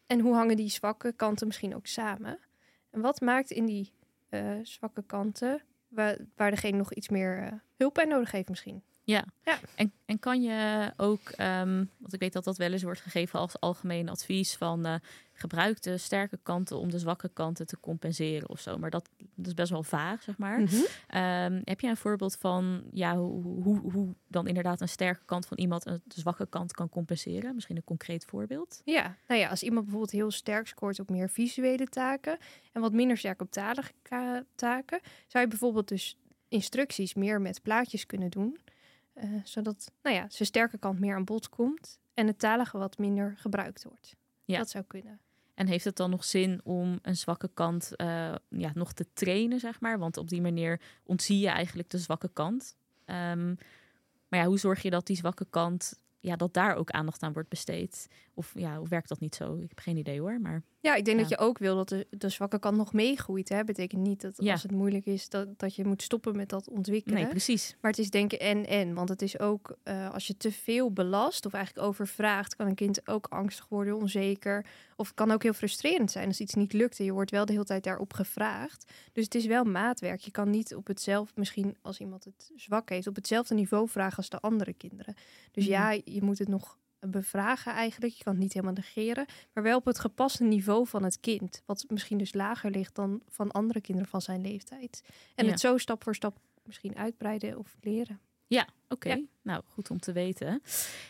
En 0.07 0.21
hoe 0.21 0.35
hangen 0.35 0.57
die 0.57 0.69
zwakke 0.69 1.13
kanten 1.13 1.47
misschien 1.47 1.75
ook 1.75 1.87
samen? 1.87 2.39
En 2.91 3.01
wat 3.01 3.21
maakt 3.21 3.51
in 3.51 3.67
die 3.67 3.93
eh, 4.29 4.59
zwakke 4.63 5.03
kanten 5.03 5.63
waar, 5.89 6.17
waar 6.37 6.51
degene 6.51 6.77
nog 6.77 6.93
iets 6.93 7.09
meer 7.09 7.43
eh, 7.43 7.53
hulp 7.77 7.95
bij 7.95 8.05
nodig 8.05 8.31
heeft 8.31 8.49
misschien? 8.49 8.83
Ja. 9.07 9.25
Ja. 9.45 9.59
En, 9.75 9.93
en 10.05 10.19
kan 10.19 10.43
je 10.43 10.93
ook, 10.97 11.29
ehm, 11.29 11.85
want 11.99 12.13
ik 12.13 12.21
weet 12.21 12.33
dat 12.33 12.45
dat 12.45 12.57
wel 12.57 12.73
eens 12.73 12.83
wordt 12.83 13.01
gegeven 13.01 13.39
als 13.39 13.61
algemeen 13.61 14.09
advies 14.09 14.57
van 14.57 14.87
eh, 14.87 14.95
gebruik 15.33 15.83
de 15.83 15.99
sterke 15.99 16.39
kanten 16.43 16.79
om 16.79 16.91
de 16.91 16.99
zwakke 16.99 17.29
kanten 17.29 17.67
te 17.67 17.81
compenseren 17.81 18.49
of 18.49 18.61
zo. 18.61 18.79
Maar 18.79 18.91
dat, 18.91 19.09
dat 19.35 19.47
is 19.47 19.55
best 19.55 19.71
wel 19.71 19.83
vaag, 19.83 20.23
zeg 20.23 20.39
maar. 20.39 20.61
Mhm. 20.61 20.75
Ehm, 21.07 21.61
heb 21.65 21.81
je 21.81 21.89
een 21.89 21.97
voorbeeld 21.97 22.37
van 22.37 22.83
ja, 22.93 23.17
hoe, 23.17 23.63
hoe, 23.63 23.93
hoe 23.93 24.15
dan 24.29 24.47
inderdaad 24.47 24.81
een 24.81 24.89
sterke 24.89 25.25
kant 25.25 25.47
van 25.47 25.57
iemand 25.57 25.87
een 25.87 26.03
zwakke 26.09 26.47
kant 26.47 26.73
kan 26.73 26.89
compenseren? 26.89 27.55
Misschien 27.55 27.77
een 27.77 27.85
concreet 27.85 28.25
voorbeeld? 28.25 28.81
Ja, 28.85 29.17
nou 29.27 29.41
ja, 29.41 29.49
als 29.49 29.63
iemand 29.63 29.83
bijvoorbeeld 29.83 30.13
heel 30.13 30.31
sterk 30.31 30.67
scoort 30.67 31.01
op 31.01 31.11
meer 31.11 31.31
visuele 31.31 31.87
taken 31.87 32.39
en 32.73 32.81
wat 32.81 32.93
minder 32.93 33.17
sterk 33.17 33.41
op 33.41 33.51
talige 33.51 33.93
taken, 34.55 35.01
zou 35.27 35.45
je 35.45 35.51
bijvoorbeeld 35.51 35.89
dus 35.89 36.17
instructies 36.49 37.15
meer 37.15 37.41
met 37.41 37.63
plaatjes 37.63 38.07
kunnen 38.07 38.31
doen, 38.31 38.59
eh, 39.17 39.31
zodat 39.45 39.93
nou 40.03 40.17
ja, 40.17 40.27
zijn 40.29 40.49
sterke 40.49 40.79
kant 40.79 40.99
meer 40.99 41.15
aan 41.15 41.25
bod 41.25 41.49
komt 41.49 42.01
en 42.15 42.27
het 42.27 42.39
talige 42.39 42.79
wat 42.79 42.99
minder 42.99 43.35
gebruikt 43.37 43.85
wordt. 43.85 44.17
Ja. 44.45 44.59
Dat 44.59 44.71
zou 44.71 44.85
kunnen. 44.85 45.21
En 45.55 45.67
heeft 45.67 45.85
het 45.85 45.97
dan 45.97 46.11
nog 46.11 46.25
zin 46.25 46.61
om 46.65 46.99
een 47.03 47.17
zwakke 47.17 47.51
kant 47.55 47.97
eh, 47.97 48.35
ja, 48.49 48.71
nog 48.75 48.93
te 48.93 49.07
trainen, 49.13 49.61
zeg 49.61 49.81
maar? 49.81 49.99
Want 49.99 50.17
op 50.17 50.29
die 50.29 50.41
manier 50.41 50.81
ontzie 51.05 51.39
je 51.39 51.49
eigenlijk 51.49 51.91
de 51.91 51.99
zwakke 51.99 52.31
kant. 52.33 52.77
Ehm, 53.05 53.55
maar 54.29 54.41
ja, 54.41 54.47
hoe 54.47 54.59
zorg 54.59 54.83
je 54.83 54.91
dat 54.91 55.07
die 55.07 55.17
zwakke 55.17 55.47
kant, 55.51 56.01
ja, 56.21 56.37
dat 56.37 56.55
daar 56.55 56.75
ook 56.75 56.91
aandacht 56.91 57.23
aan 57.23 57.33
wordt 57.33 57.49
besteed? 57.49 58.09
Of 58.35 58.53
ja, 58.55 58.79
hoe 58.79 58.89
werkt 58.89 59.09
dat 59.09 59.21
niet 59.21 59.35
zo? 59.35 59.55
Ik 59.55 59.69
heb 59.69 59.79
geen 59.79 59.97
idee 59.97 60.21
hoor, 60.21 60.41
maar 60.41 60.63
Ja, 60.87 60.95
ik 60.95 61.05
denk 61.05 61.19
dat 61.19 61.29
je 61.29 61.39
ook 61.39 61.59
wil 61.59 61.77
dat 61.77 61.89
de, 61.89 62.07
de 62.11 62.29
zwakke 62.29 62.59
kant 62.59 62.77
nog 62.77 62.93
meegroeit. 62.93 63.49
Hè? 63.49 63.65
Betekent 63.65 64.03
niet 64.03 64.21
dat 64.21 64.35
Ja. 64.37 64.53
als 64.53 64.63
het 64.63 64.71
moeilijk 64.73 65.07
is, 65.07 65.29
dat, 65.29 65.59
dat 65.59 65.75
je 65.75 65.85
moet 65.85 66.03
stoppen 66.03 66.37
met 66.37 66.49
dat 66.49 66.69
ontwikkelen. 66.69 67.19
nee, 67.19 67.29
precies. 67.29 67.77
Maar 67.81 67.91
het 67.91 68.01
is 68.01 68.11
denken 68.11 68.41
en 68.41 68.67
en. 68.67 68.95
Want 68.95 69.09
het 69.09 69.23
is 69.23 69.39
ook 69.39 69.77
eh, 69.83 70.11
als 70.13 70.27
je 70.27 70.37
te 70.37 70.53
veel 70.53 70.93
belast 70.93 71.47
of 71.47 71.53
eigenlijk 71.53 71.87
overvraagt, 71.87 72.57
kan 72.57 72.67
een 72.67 72.75
kind 72.75 73.09
ook 73.09 73.27
angstig 73.27 73.67
worden, 73.69 73.97
onzeker. 73.97 74.67
Of 74.97 75.07
het 75.07 75.17
kan 75.17 75.31
ook 75.31 75.43
heel 75.43 75.53
frustrerend 75.53 76.11
zijn 76.11 76.29
als 76.29 76.41
iets 76.41 76.55
niet 76.55 76.73
lukt 76.73 76.99
en 76.99 77.05
je 77.05 77.13
wordt 77.13 77.31
wel 77.31 77.45
de 77.47 77.53
hele 77.53 77.65
tijd 77.65 77.85
daarop 77.85 78.13
gevraagd. 78.13 78.93
Dus 79.13 79.25
het 79.25 79.35
is 79.35 79.47
wel 79.47 79.65
maatwerk. 79.65 80.21
Je 80.21 80.31
kan 80.31 80.51
niet 80.51 80.75
op 80.75 80.87
hetzelfde, 80.87 81.33
misschien 81.37 81.77
als 81.83 82.01
iemand 82.01 82.25
het 82.25 82.51
zwak 82.57 82.89
heeft, 82.89 83.07
op 83.07 83.15
hetzelfde 83.17 83.55
niveau 83.55 83.89
vragen 83.89 84.17
als 84.17 84.29
de 84.29 84.41
andere 84.41 84.73
kinderen. 84.73 85.15
Dus 85.53 85.65
Mhm. 85.65 85.73
ja, 85.73 85.91
je 86.05 86.23
moet 86.23 86.39
het 86.39 86.49
nog 86.49 86.79
bevragen 87.11 87.73
eigenlijk. 87.73 88.15
Je 88.15 88.25
kan 88.25 88.33
het 88.33 88.43
niet 88.43 88.53
helemaal 88.53 88.75
negeren, 88.75 89.27
maar 89.53 89.63
wel 89.63 89.77
op 89.79 89.85
het 89.85 89.99
gepaste 89.99 90.45
niveau 90.45 90.87
van 90.87 91.05
het 91.05 91.21
kind. 91.21 91.63
Wat 91.67 91.85
misschien 91.89 92.19
dus 92.19 92.35
lager 92.35 92.71
ligt 92.71 92.95
dan 92.95 93.21
van 93.29 93.51
andere 93.51 93.81
kinderen 93.81 94.11
van 94.11 94.23
zijn 94.23 94.41
leeftijd. 94.41 95.03
En 95.35 95.45
Ja. 95.45 95.51
het 95.51 95.61
zo 95.61 95.79
stap 95.79 96.03
voor 96.03 96.15
stap 96.15 96.39
misschien 96.65 96.97
uitbreiden 96.97 97.59
of 97.59 97.77
leren. 97.81 98.21
Ja, 98.47 98.69
oké. 98.89 99.09
Ja. 99.09 99.21
Nou, 99.43 99.63
goed 99.67 99.91
om 99.91 99.99
te 100.01 100.13
weten. 100.13 100.63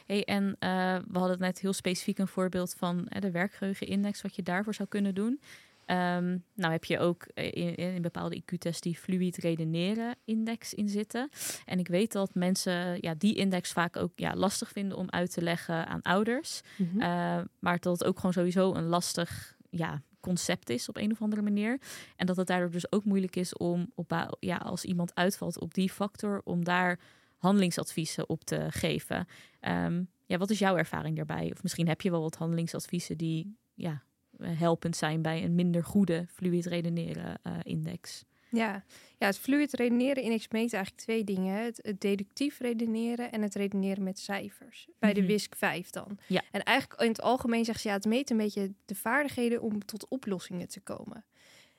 Hey, 0.07 0.25
en 0.25 0.57
eh, 0.59 0.99
we 1.09 1.19
hadden 1.19 1.39
net 1.39 1.61
heel 1.61 1.73
specifiek 1.73 2.19
een 2.19 2.29
voorbeeld 2.29 2.75
van 2.75 3.09
eh, 3.09 3.21
de 3.21 3.31
werkgeheugenindex, 3.31 4.23
wat 4.23 4.37
je 4.37 4.43
daarvoor 4.43 4.75
zou 4.75 4.89
kunnen 4.89 5.15
doen. 5.15 5.41
Ehm, 5.87 6.39
nou 6.55 6.73
heb 6.73 6.85
je 6.85 6.99
ook 6.99 7.23
eh, 7.35 7.53
in, 7.53 7.75
in 7.75 8.03
bepaalde 8.03 8.37
IQ-tests 8.37 8.81
die 8.81 8.97
fluid 8.97 9.37
redeneren 9.37 10.17
index 10.25 10.75
in 10.75 10.89
zitten. 10.89 11.29
En 11.65 11.79
ik 11.79 11.89
weet 11.89 12.13
dat 12.13 12.35
mensen 12.35 12.99
ja, 13.01 13.15
die 13.15 13.35
index 13.35 13.73
vaak 13.73 13.97
ook 13.97 14.13
ja, 14.15 14.35
lastig 14.35 14.71
vinden 14.71 14.99
om 14.99 15.11
uit 15.11 15.33
te 15.33 15.43
leggen 15.43 15.87
aan 15.87 16.03
ouders. 16.03 16.61
Mhm. 16.77 17.01
Eh, 17.01 17.41
maar 17.59 17.79
dat 17.79 17.99
het 17.99 18.05
ook 18.05 18.17
gewoon 18.17 18.33
sowieso 18.33 18.75
een 18.75 18.87
lastig 18.87 19.57
ja, 19.71 20.03
concept 20.21 20.71
is 20.71 20.89
op 20.89 20.97
een 20.97 21.13
of 21.13 21.23
andere 21.23 21.43
manier. 21.43 21.81
En 22.17 22.27
dat 22.27 22.37
het 22.37 22.47
daardoor 22.47 22.71
dus 22.71 22.93
ook 22.93 23.05
moeilijk 23.05 23.37
is 23.37 23.57
om 23.57 23.91
op, 23.95 24.37
ja, 24.41 24.57
als 24.57 24.85
iemand 24.85 25.15
uitvalt 25.15 25.61
op 25.61 25.75
die 25.75 25.91
factor, 25.91 26.41
om 26.45 26.65
daar 26.65 26.99
handelingsadviezen 27.37 28.29
op 28.29 28.45
te 28.45 28.67
geven. 28.69 29.27
Ehm, 29.61 30.03
ja, 30.25 30.39
wat 30.39 30.51
is 30.51 30.59
jouw 30.59 30.77
ervaring 30.77 31.17
daarbij? 31.17 31.51
Of 31.53 31.63
misschien 31.63 31.89
heb 31.89 32.01
je 32.01 32.11
wel 32.11 32.21
wat 32.23 32.37
handelingsadviezen 32.37 33.17
die 33.17 33.57
ja, 33.75 34.03
helpend 34.43 34.97
zijn 34.97 35.23
bij 35.23 35.45
een 35.45 35.55
minder 35.55 35.85
goede 35.85 36.27
fluid 36.33 36.67
redeneren 36.67 37.39
eh, 37.43 37.53
index. 37.63 38.25
Ja. 38.51 38.85
ja, 39.19 39.27
het 39.27 39.39
fluid 39.39 39.73
redeneren 39.73 40.23
index 40.23 40.49
meet 40.49 40.73
eigenlijk 40.73 41.03
twee 41.03 41.25
dingen. 41.25 41.63
het 41.65 41.95
deductief 41.99 42.59
redeneren 42.59 43.33
en 43.33 43.43
het 43.43 43.55
redeneren 43.55 44.03
met 44.03 44.19
cijfers. 44.19 44.89
Bij 44.99 45.13
de 45.13 45.21
Mhm. 45.21 45.29
WISC 45.29 45.55
5 45.55 45.91
dan. 45.91 46.19
Ja. 46.27 46.43
En 46.51 46.63
eigenlijk 46.63 47.01
in 47.01 47.09
het 47.09 47.21
algemeen 47.21 47.65
zegt 47.65 47.81
ze 47.81 47.89
ja, 47.89 47.95
het 47.95 48.05
meet 48.05 48.31
een 48.31 48.37
beetje 48.37 48.73
de 48.85 48.95
vaardigheden 48.95 49.61
om 49.63 49.85
tot 49.85 50.09
oplossingen 50.09 50.69
te 50.69 50.81
komen. 50.81 51.25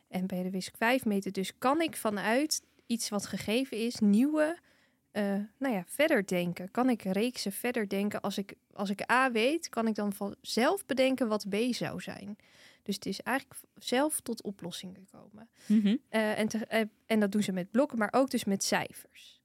En 0.08 0.28
bij 0.28 0.44
de 0.44 0.50
WISC 0.50 0.76
5 0.78 1.06
meet 1.06 1.24
het 1.24 1.34
dus, 1.34 1.58
kan 1.58 1.82
ik 1.82 1.96
vanuit 1.96 2.62
iets 2.86 3.10
wat 3.10 3.26
gegeven 3.26 3.78
is, 3.78 4.00
nieuwe, 4.00 4.58
eh, 5.18 5.36
nou 5.58 5.74
ja, 5.74 5.84
verder 5.88 6.28
denken? 6.28 6.72
Kan 6.72 6.90
ik 6.90 7.02
reeksen 7.02 7.52
verder 7.52 7.88
denken? 7.90 8.22
Als 8.22 8.38
ik, 8.38 8.54
als 8.74 8.90
ik 8.90 9.12
A 9.12 9.32
weet, 9.32 9.70
kan 9.70 9.88
ik 9.88 9.96
dan 9.96 10.14
van 10.14 10.36
zelf 10.42 10.86
bedenken 10.86 11.28
wat 11.28 11.50
B 11.50 11.56
zou 11.70 12.02
zijn. 12.02 12.38
Dus 12.84 12.96
het 12.96 13.06
is 13.06 13.22
eigenlijk 13.22 13.60
zelf 13.76 14.20
tot 14.22 14.42
oplossingen 14.42 15.08
komen. 15.12 15.50
Eh, 16.10 16.40
en, 16.40 16.48
te- 16.48 16.66
eh, 16.66 16.84
en 17.06 17.20
dat 17.20 17.32
doen 17.32 17.44
ze 17.44 17.52
met 17.52 17.72
blokken, 17.72 17.98
maar 17.98 18.14
ook 18.14 18.30
dus 18.30 18.44
met 18.44 18.64
cijfers. 18.64 19.42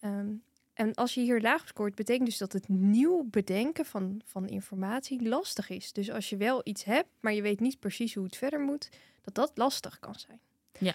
Ehm, 0.00 0.32
en 0.74 0.94
als 0.94 1.14
je 1.14 1.20
hier 1.20 1.40
laag 1.40 1.68
scoort, 1.68 1.94
betekent 1.94 2.26
dus 2.26 2.38
dat 2.38 2.52
het 2.52 2.68
nieuw 2.68 3.24
bedenken 3.30 3.84
van, 3.84 4.20
van 4.24 4.48
informatie 4.48 5.28
lastig 5.28 5.68
is. 5.70 5.92
Dus 5.92 6.10
als 6.10 6.28
je 6.30 6.36
wel 6.36 6.60
iets 6.64 6.84
hebt, 6.84 7.08
maar 7.20 7.32
je 7.32 7.42
weet 7.42 7.60
niet 7.60 7.78
precies 7.80 8.14
hoe 8.14 8.24
het 8.24 8.36
verder 8.36 8.60
moet, 8.60 8.88
dat 9.22 9.34
dat 9.34 9.52
lastig 9.54 9.98
kan 9.98 10.14
zijn. 10.14 10.40
Ja. 10.78 10.94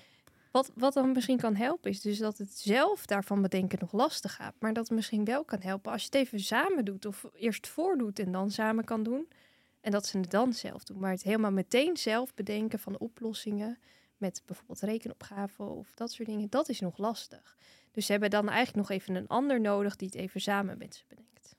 Wat, 0.51 0.71
wat 0.75 0.93
dan 0.93 1.11
misschien 1.11 1.37
kan 1.37 1.55
helpen, 1.55 1.89
is 1.89 2.01
dus 2.01 2.17
dat 2.17 2.37
het 2.37 2.57
zelf 2.57 3.05
daarvan 3.05 3.41
bedenken 3.41 3.77
nog 3.81 3.91
lastig 3.91 4.35
gaat. 4.35 4.55
Maar 4.59 4.73
dat 4.73 4.87
het 4.87 4.95
misschien 4.95 5.25
wel 5.25 5.43
kan 5.43 5.61
helpen 5.61 5.91
als 5.91 6.01
je 6.01 6.07
het 6.07 6.15
even 6.15 6.39
samen 6.39 6.85
doet. 6.85 7.05
Of 7.05 7.25
eerst 7.33 7.67
voordoet 7.67 8.19
en 8.19 8.31
dan 8.31 8.51
samen 8.51 8.83
kan 8.83 9.03
doen. 9.03 9.27
En 9.81 9.91
dat 9.91 10.05
ze 10.05 10.17
het 10.17 10.31
dan 10.31 10.53
zelf 10.53 10.83
doen. 10.83 10.99
Maar 10.99 11.11
het 11.11 11.23
helemaal 11.23 11.51
meteen 11.51 11.97
zelf 11.97 12.33
bedenken 12.33 12.79
van 12.79 12.97
oplossingen. 12.97 13.79
Met 14.17 14.41
bijvoorbeeld 14.45 14.79
rekenopgaven 14.79 15.69
of 15.69 15.91
dat 15.95 16.11
soort 16.11 16.27
dingen. 16.27 16.49
Dat 16.49 16.69
is 16.69 16.79
nog 16.79 16.97
lastig. 16.97 17.57
Dus 17.91 18.05
ze 18.05 18.11
hebben 18.11 18.29
dan 18.29 18.49
eigenlijk 18.49 18.89
nog 18.89 18.97
even 18.97 19.15
een 19.15 19.27
ander 19.27 19.61
nodig 19.61 19.95
die 19.95 20.07
het 20.07 20.17
even 20.17 20.41
samen 20.41 20.77
met 20.77 20.95
ze 20.95 21.03
bedenkt. 21.07 21.55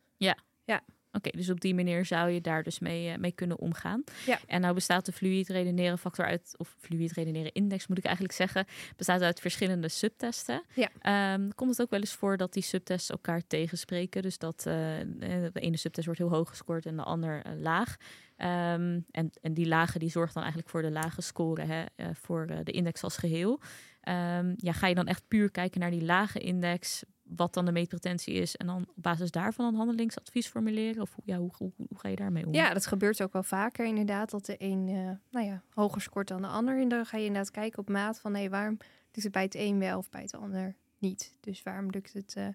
Oké, 1.12 1.31
dus 1.31 1.50
op 1.50 1.61
die 1.61 1.75
manier 1.75 2.07
zou 2.07 2.31
je 2.31 2.40
daar 2.40 2.62
dus 2.62 2.79
mee, 2.79 3.11
eh, 3.11 3.19
mee 3.19 3.33
kunnen 3.33 3.59
omgaan. 3.59 4.05
Ja. 4.26 4.38
En 4.47 4.61
nou 4.61 4.75
bestaat 4.75 5.07
de 5.07 5.12
fluid 5.12 5.49
redeneren 5.49 5.99
factor 5.99 6.25
uit, 6.25 6.55
of 6.57 6.76
fluid 6.79 7.12
redeneren 7.12 7.52
index 7.52 7.87
moet 7.87 7.99
ik 7.99 8.05
eigenlijk 8.05 8.35
zeggen, 8.35 8.67
bestaat 8.97 9.21
uit 9.21 9.40
verschillende 9.40 9.88
subtesten. 9.88 10.62
Ja. 10.75 10.88
Ehm, 11.00 11.49
komt 11.55 11.71
het 11.71 11.83
ook 11.83 11.90
wel 11.90 12.00
eens 12.00 12.14
voor 12.14 12.37
dat 12.37 12.52
die 12.52 12.62
subtests 12.62 13.11
elkaar 13.11 13.47
tegenspreken? 13.47 14.23
Dus 14.23 14.38
dat 14.38 14.67
eh, 14.67 15.00
eh, 15.00 15.07
de 15.52 15.61
ene 15.61 15.76
subtest 15.76 16.07
wordt 16.07 16.21
heel 16.21 16.31
hoog 16.31 16.49
gescoord 16.49 16.87
en 16.87 16.97
de 16.97 17.02
ander 17.02 17.43
laag. 17.57 17.97
Ehm, 18.37 19.00
en, 19.11 19.31
en 19.43 19.55
die 19.55 19.67
lage 19.67 19.99
die 19.99 20.11
zorgt 20.11 20.35
dan 20.35 20.43
eigenlijk 20.43 20.73
voor 20.73 20.83
de 20.83 20.90
lage 20.90 21.21
score 21.21 21.62
hè, 21.62 21.85
voor 22.14 22.47
de 22.64 22.73
index 22.73 23.02
als 23.02 23.17
geheel. 23.17 23.61
Ehm, 24.00 24.52
ja, 24.57 24.73
ga 24.73 24.87
je 24.87 24.95
dan 24.95 25.07
echt 25.07 25.29
puur 25.29 25.50
kijken 25.50 25.81
naar 25.81 25.90
die 25.90 26.05
lage 26.05 26.38
index, 26.38 27.05
wat 27.37 27.54
dan 27.54 27.64
de 27.64 27.72
meetpretentie 27.72 28.34
is, 28.34 28.56
en 28.56 28.66
dan 28.66 28.76
op 28.88 29.02
basis 29.02 29.30
daarvan 29.30 29.66
een 29.66 29.75
handelingsadvies 29.75 30.46
formuleren? 30.46 31.02
Of 31.02 31.14
hoe- 31.14 31.25
ja, 31.26 31.37
hoe, 31.38 31.50
hoe, 31.56 31.72
hoe 31.76 31.99
ga 31.99 32.08
je 32.08 32.16
daarmee 32.16 32.46
om? 32.46 32.54
Ja, 32.54 32.72
dat 32.75 32.87
gebeurt 32.87 33.22
ook 33.22 33.32
wel 33.32 33.42
vaker 33.42 33.87
inderdaad. 33.87 34.30
Dat 34.30 34.46
de 34.46 34.54
een 34.58 34.88
eh, 34.88 35.10
nou 35.30 35.46
ja, 35.46 35.62
hoger 35.75 36.00
scoort 36.00 36.28
dan 36.28 36.42
de 36.42 36.49
ander. 36.49 36.80
En 36.80 36.88
dan 36.88 37.06
ga 37.06 37.16
je 37.16 37.25
inderdaad 37.25 37.50
kijken 37.50 37.78
op 37.78 37.88
maat 37.88 38.20
van... 38.20 38.34
hé, 38.34 38.49
waarom 38.49 38.76
lukt 39.12 39.22
het 39.22 39.32
bij 39.32 39.42
het 39.42 39.54
een 39.54 39.78
wel 39.78 39.99
of 39.99 40.10
bij 40.10 40.22
het 40.22 40.34
ander 40.34 40.75
niet? 40.99 41.34
Dus 41.40 41.62
waarom 41.62 41.90
lukt 41.90 42.12
het 42.12 42.34
eh, 42.37 42.46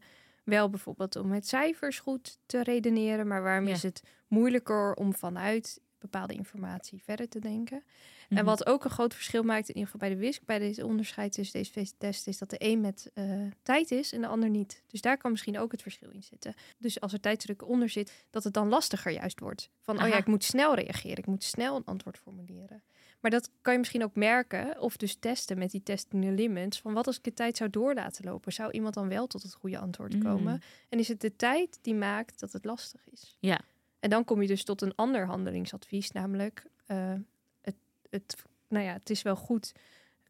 wel 0.44 0.70
bijvoorbeeld 0.70 1.16
om 1.16 1.28
met 1.28 1.48
cijfers 1.48 2.00
goed 2.00 2.38
te 2.46 2.64
redeneren... 2.64 3.28
maar 3.28 3.44
waarom 3.44 3.68
Ja. 3.68 3.74
is 3.74 3.84
het 3.84 4.04
moeilijker 4.28 4.94
om 4.94 5.14
vanuit 5.14 5.82
bepaalde 6.10 6.34
informatie 6.34 7.04
verder 7.04 7.30
te 7.30 7.40
denken? 7.40 7.84
Mhm. 8.30 8.40
En 8.40 8.46
wat 8.46 8.66
ook 8.66 8.84
een 8.84 8.90
groot 8.90 9.14
verschil 9.14 9.44
maakt, 9.44 9.70
in 9.70 9.76
ieder 9.76 9.92
geval 9.92 10.08
bij 10.08 10.18
de 10.18 10.22
WISC, 10.22 10.46
bij 10.46 10.60
dit 10.60 10.84
onderscheid 10.84 11.32
tussen 11.32 11.60
deze 11.60 11.92
testen, 11.98 12.32
is 12.32 12.38
dat 12.38 12.50
de 12.50 12.56
een 12.60 12.82
met 12.82 13.12
eh, 13.14 13.42
tijd 13.64 13.92
is 13.92 14.14
en 14.14 14.22
de 14.22 14.28
ander 14.28 14.50
niet. 14.50 14.84
Dus 14.88 15.02
daar 15.02 15.18
kan 15.18 15.32
misschien 15.32 15.60
ook 15.60 15.72
het 15.72 15.82
verschil 15.82 16.10
in 16.10 16.24
zitten. 16.24 16.54
Dus 16.78 17.02
als 17.02 17.14
er 17.14 17.20
tijdsdruk 17.20 17.68
onder 17.68 17.90
zit, 17.90 18.26
dat 18.30 18.44
het 18.44 18.54
dan 18.54 18.70
lastiger 18.70 19.12
juist 19.12 19.40
wordt. 19.40 19.70
Van, 19.82 20.02
oh 20.02 20.08
ja, 20.08 20.18
ik 20.18 20.28
moet 20.28 20.44
snel 20.44 20.76
reageren, 20.76 21.18
ik 21.18 21.26
moet 21.26 21.44
snel 21.44 21.76
een 21.76 21.86
antwoord 21.86 22.18
formuleren. 22.18 22.84
Maar 23.26 23.32
dat 23.34 23.50
kan 23.62 23.74
je 23.74 23.80
misschien 23.80 24.04
ook 24.04 24.16
merken, 24.16 24.82
of 24.82 24.98
dus 24.98 25.16
testen 25.16 25.58
met 25.58 25.72
die 25.72 25.84
testing 25.84 26.36
limits, 26.36 26.80
van 26.80 26.94
wat 26.94 27.08
als 27.08 27.18
ik 27.18 27.24
de 27.24 27.34
tijd 27.34 27.58
zou 27.58 27.70
door 27.70 27.94
laten 27.94 28.26
lopen? 28.26 28.54
Zou 28.54 28.72
iemand 28.72 28.94
dan 28.94 29.08
wel 29.08 29.28
tot 29.28 29.44
het 29.44 29.54
goede 29.54 29.78
antwoord 29.78 30.14
Mm. 30.14 30.24
komen? 30.24 30.62
En 30.90 31.00
is 31.00 31.08
het 31.08 31.22
de 31.22 31.36
tijd 31.36 31.80
die 31.82 31.96
maakt 31.96 32.40
dat 32.40 32.52
het 32.52 32.66
lastig 32.66 33.02
is? 33.12 33.38
Ja. 33.40 33.62
En 34.06 34.12
dan 34.12 34.26
kom 34.26 34.42
je 34.42 34.48
dus 34.48 34.64
tot 34.64 34.82
een 34.82 34.96
ander 34.96 35.26
handelingsadvies, 35.26 36.12
namelijk 36.12 36.66
eh, 36.86 37.14
het, 37.62 37.76
het, 38.10 38.36
nou 38.68 38.86
ja, 38.86 38.94
het 38.94 39.10
is 39.10 39.22
wel 39.22 39.36
goed 39.36 39.72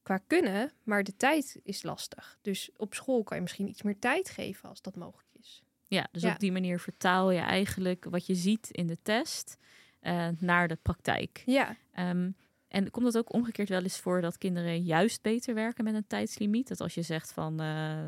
qua 0.03 0.17
kunnen, 0.27 0.71
maar 0.83 1.03
de 1.03 1.15
tijd 1.17 1.59
is 1.63 1.83
lastig. 1.83 2.37
Dus 2.41 2.69
op 2.77 2.93
school 2.93 3.23
kan 3.23 3.37
je 3.37 3.43
misschien 3.43 3.67
iets 3.69 3.81
meer 3.81 3.99
tijd 3.99 4.29
geven 4.29 4.69
als 4.69 4.81
dat 4.81 4.95
mogelijk 4.95 5.29
is. 5.39 5.63
Ja, 5.87 6.07
dus 6.11 6.21
Ja. 6.21 6.33
op 6.33 6.39
die 6.39 6.51
manier 6.51 6.79
vertaal 6.79 7.31
je 7.31 7.39
eigenlijk 7.39 8.05
wat 8.09 8.25
je 8.25 8.35
ziet 8.35 8.69
in 8.69 8.87
de 8.87 8.97
test 9.01 9.57
eh, 9.99 10.27
naar 10.37 10.67
de 10.67 10.77
praktijk. 10.81 11.43
Ja, 11.45 11.75
Ehm, 11.91 12.31
en 12.67 12.91
komt 12.91 13.05
het 13.05 13.17
ook 13.17 13.33
omgekeerd 13.33 13.69
wel 13.69 13.83
eens 13.83 13.99
voor 13.99 14.21
dat 14.21 14.37
kinderen 14.37 14.81
juist 14.81 15.21
beter 15.21 15.53
werken 15.53 15.83
met 15.83 15.93
een 15.93 16.07
tijdslimiet? 16.07 16.67
Dat 16.67 16.81
als 16.81 16.93
je 16.93 17.01
zegt 17.01 17.31
van, 17.31 17.59
eh, 17.59 18.05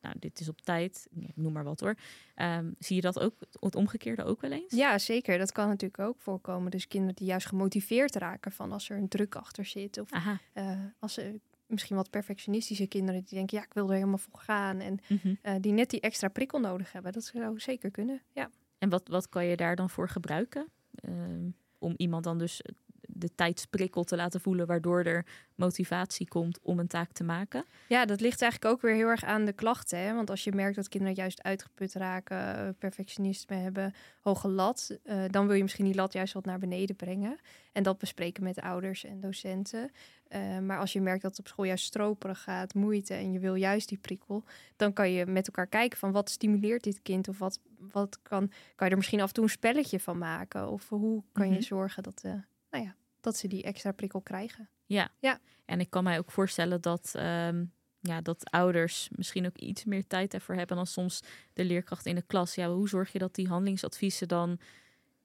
nou, 0.00 0.14
dit 0.18 0.40
is 0.40 0.48
op 0.48 0.60
tijd, 0.60 1.08
noem 1.34 1.52
maar 1.52 1.64
wat 1.64 1.80
hoor. 1.80 1.94
Ehm, 2.34 2.70
zie 2.78 2.96
je 2.96 3.02
dat 3.02 3.18
ook, 3.20 3.34
het 3.60 3.74
omgekeerde 3.74 4.24
ook 4.24 4.40
wel 4.40 4.52
eens? 4.52 4.72
ja, 4.74 4.98
zeker. 4.98 5.38
Dat 5.38 5.52
kan 5.52 5.68
natuurlijk 5.68 5.98
ook 6.02 6.20
voorkomen. 6.20 6.70
Dus 6.70 6.86
kinderen 6.88 7.14
die 7.16 7.26
juist 7.26 7.46
gemotiveerd 7.46 8.14
raken 8.16 8.52
van 8.52 8.72
als 8.72 8.88
er 8.90 8.96
een 8.96 9.08
druk 9.08 9.34
achter 9.34 9.64
zit. 9.64 9.98
Of 9.98 10.10
eh, 10.52 10.78
als 10.98 11.14
ze 11.14 11.40
misschien 11.66 11.96
wat 11.96 12.10
perfectionistische 12.10 12.86
kinderen 12.86 13.20
die 13.24 13.34
denken, 13.34 13.58
ja, 13.58 13.64
ik 13.64 13.74
wil 13.74 13.88
er 13.88 13.94
helemaal 13.94 14.18
voor 14.18 14.40
gaan. 14.40 14.80
En 14.80 14.98
Mhm. 15.08 15.34
eh, 15.42 15.54
die 15.60 15.72
net 15.72 15.90
die 15.90 16.00
extra 16.00 16.28
prikkel 16.28 16.60
nodig 16.60 16.92
hebben. 16.92 17.12
Dat 17.12 17.24
zou 17.24 17.60
zeker 17.60 17.90
kunnen. 17.90 18.22
Ja. 18.32 18.50
En 18.78 18.88
wat, 18.88 19.08
wat 19.08 19.28
kan 19.28 19.44
je 19.46 19.56
daar 19.56 19.76
dan 19.76 19.90
voor 19.90 20.08
gebruiken? 20.08 20.66
Ehm, 20.94 21.48
om 21.78 21.94
iemand 21.96 22.24
dan 22.24 22.38
dus 22.38 22.62
de 23.20 23.34
tijdsprikkel 23.34 24.04
te 24.04 24.16
laten 24.16 24.40
voelen, 24.40 24.66
waardoor 24.66 25.02
er 25.04 25.24
motivatie 25.54 26.28
komt 26.28 26.58
om 26.62 26.78
een 26.78 26.86
taak 26.86 27.12
te 27.12 27.24
maken. 27.24 27.64
Ja, 27.88 28.04
dat 28.04 28.20
ligt 28.20 28.42
eigenlijk 28.42 28.72
ook 28.72 28.80
weer 28.80 28.94
heel 28.94 29.06
erg 29.08 29.24
aan 29.24 29.44
de 29.44 29.52
klachten. 29.52 29.98
Hè? 29.98 30.14
Want 30.14 30.30
als 30.30 30.44
je 30.44 30.52
merkt 30.52 30.76
dat 30.76 30.88
kinderen 30.88 31.14
juist 31.16 31.42
uitgeput 31.42 31.92
raken, 31.94 32.56
eh, 32.56 32.68
perfectionisme 32.78 33.56
hebben, 33.56 33.94
hoge 34.20 34.48
lat, 34.48 34.98
eh, 35.04 35.22
dan 35.30 35.46
wil 35.46 35.56
je 35.56 35.62
misschien 35.62 35.84
die 35.84 35.94
lat 35.94 36.12
juist 36.12 36.32
wat 36.32 36.44
naar 36.44 36.58
beneden 36.58 36.96
brengen. 36.96 37.38
En 37.72 37.82
dat 37.82 37.98
bespreken 37.98 38.42
met 38.42 38.60
ouders 38.60 39.04
en 39.04 39.20
docenten. 39.20 39.90
Eh, 40.28 40.58
maar 40.58 40.78
als 40.78 40.92
je 40.92 41.00
merkt 41.00 41.22
dat 41.22 41.30
het 41.30 41.40
op 41.40 41.48
school 41.48 41.64
juist 41.64 41.84
stroperig 41.84 42.42
gaat, 42.42 42.74
moeite 42.74 43.14
en 43.14 43.32
je 43.32 43.38
wil 43.38 43.54
juist 43.54 43.88
die 43.88 43.98
prikkel, 43.98 44.44
dan 44.76 44.92
kan 44.92 45.12
je 45.12 45.26
met 45.26 45.46
elkaar 45.46 45.66
kijken 45.66 45.98
van 45.98 46.12
wat 46.12 46.30
stimuleert 46.30 46.84
dit 46.84 47.02
kind 47.02 47.28
of 47.28 47.38
wat, 47.38 47.60
wat 47.78 48.18
kan, 48.22 48.48
kan 48.74 48.86
je 48.86 48.90
er 48.92 48.96
misschien 48.96 49.20
af 49.20 49.28
en 49.28 49.34
toe 49.34 49.44
een 49.44 49.50
spelletje 49.50 50.00
van 50.00 50.18
maken 50.18 50.68
of 50.68 50.88
hoe 50.88 51.22
kan 51.32 51.46
Mhm. 51.46 51.54
je 51.54 51.62
zorgen 51.62 52.02
dat, 52.02 52.22
nou 52.70 52.84
ja, 52.84 52.94
dat 53.20 53.36
ze 53.36 53.48
die 53.48 53.62
extra 53.62 53.92
prikkel 53.92 54.20
krijgen. 54.20 54.68
En 55.64 55.80
ik 55.80 55.90
kan 55.90 56.04
mij 56.04 56.18
ook 56.18 56.30
voorstellen 56.30 56.80
dat, 56.80 57.12
ehm, 57.14 57.64
ja, 58.00 58.20
dat 58.20 58.50
ouders 58.50 59.08
misschien 59.16 59.46
ook 59.46 59.56
iets 59.58 59.84
meer 59.84 60.06
tijd 60.06 60.34
ervoor 60.34 60.54
hebben 60.54 60.76
dan 60.76 60.86
soms 60.86 61.20
de 61.52 61.64
leerkracht 61.64 62.06
in 62.06 62.14
de 62.14 62.22
klas. 62.22 62.54
Ja, 62.54 62.68
hoe 62.70 62.88
zorg 62.88 63.12
je 63.12 63.18
dat 63.18 63.34
die 63.34 63.48
handelingsadviezen 63.48 64.28
dan 64.28 64.58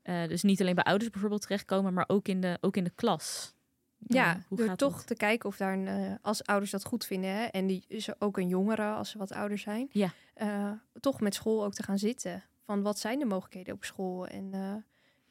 eh, 0.02 0.28
dus 0.28 0.42
niet 0.44 0.62
alleen 0.62 0.76
bij 0.76 0.84
ouders 0.84 1.10
bijvoorbeeld 1.10 1.42
terechtkomen, 1.42 1.94
maar 1.94 2.04
ook 2.08 2.28
in 2.28 2.42
de, 2.42 2.58
ook 2.62 2.78
in 2.78 2.84
de 2.84 2.90
klas? 2.96 3.54
Ja, 3.98 4.42
hoe 4.48 4.58
door 4.58 4.68
gaat 4.68 4.78
toch 4.78 4.96
dat? 4.96 5.08
te 5.08 5.16
kijken 5.16 5.50
of 5.50 5.58
daar 5.58 5.74
een, 5.74 5.88
eh, 5.88 6.14
als 6.22 6.44
ouders 6.44 6.72
dat 6.72 6.86
goed 6.86 7.06
vinden, 7.06 7.30
hè, 7.30 7.44
en 7.44 7.68
die 7.68 7.84
is 7.88 8.22
ook 8.22 8.38
een 8.38 8.48
jongere 8.48 8.84
als 8.94 9.10
ze 9.10 9.18
wat 9.18 9.32
ouder 9.32 9.58
zijn, 9.58 9.90
Ja. 9.92 10.14
eh, 10.34 10.72
toch 11.00 11.20
met 11.22 11.36
school 11.36 11.64
ook 11.66 11.74
te 11.74 11.84
gaan 11.84 12.00
zitten. 12.00 12.44
Van 12.66 12.82
wat 12.82 13.00
zijn 13.00 13.20
de 13.20 13.26
mogelijkheden 13.26 13.74
op 13.74 13.84
school 13.84 14.28
en 14.28 14.50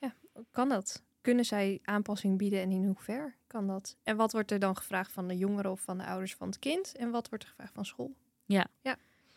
ja, 0.00 0.14
kan 0.50 0.68
dat? 0.68 1.02
Kunnen 1.24 1.44
zij 1.44 1.78
aanpassing 1.82 2.38
bieden 2.38 2.60
en 2.60 2.70
in 2.70 2.84
hoever 2.84 3.36
kan 3.46 3.66
dat? 3.66 3.96
En 4.02 4.16
wat 4.16 4.32
wordt 4.32 4.50
er 4.50 4.58
dan 4.58 4.76
gevraagd 4.76 5.12
van 5.12 5.28
de 5.28 5.36
jongeren 5.36 5.70
of 5.70 5.80
van 5.80 5.98
de 5.98 6.04
ouders 6.04 6.34
van 6.34 6.48
het 6.48 6.58
kind? 6.58 6.96
En 6.96 7.10
wat 7.10 7.28
wordt 7.28 7.44
er 7.44 7.50
gevraagd 7.50 7.72
van 7.74 7.84
school? 7.84 8.14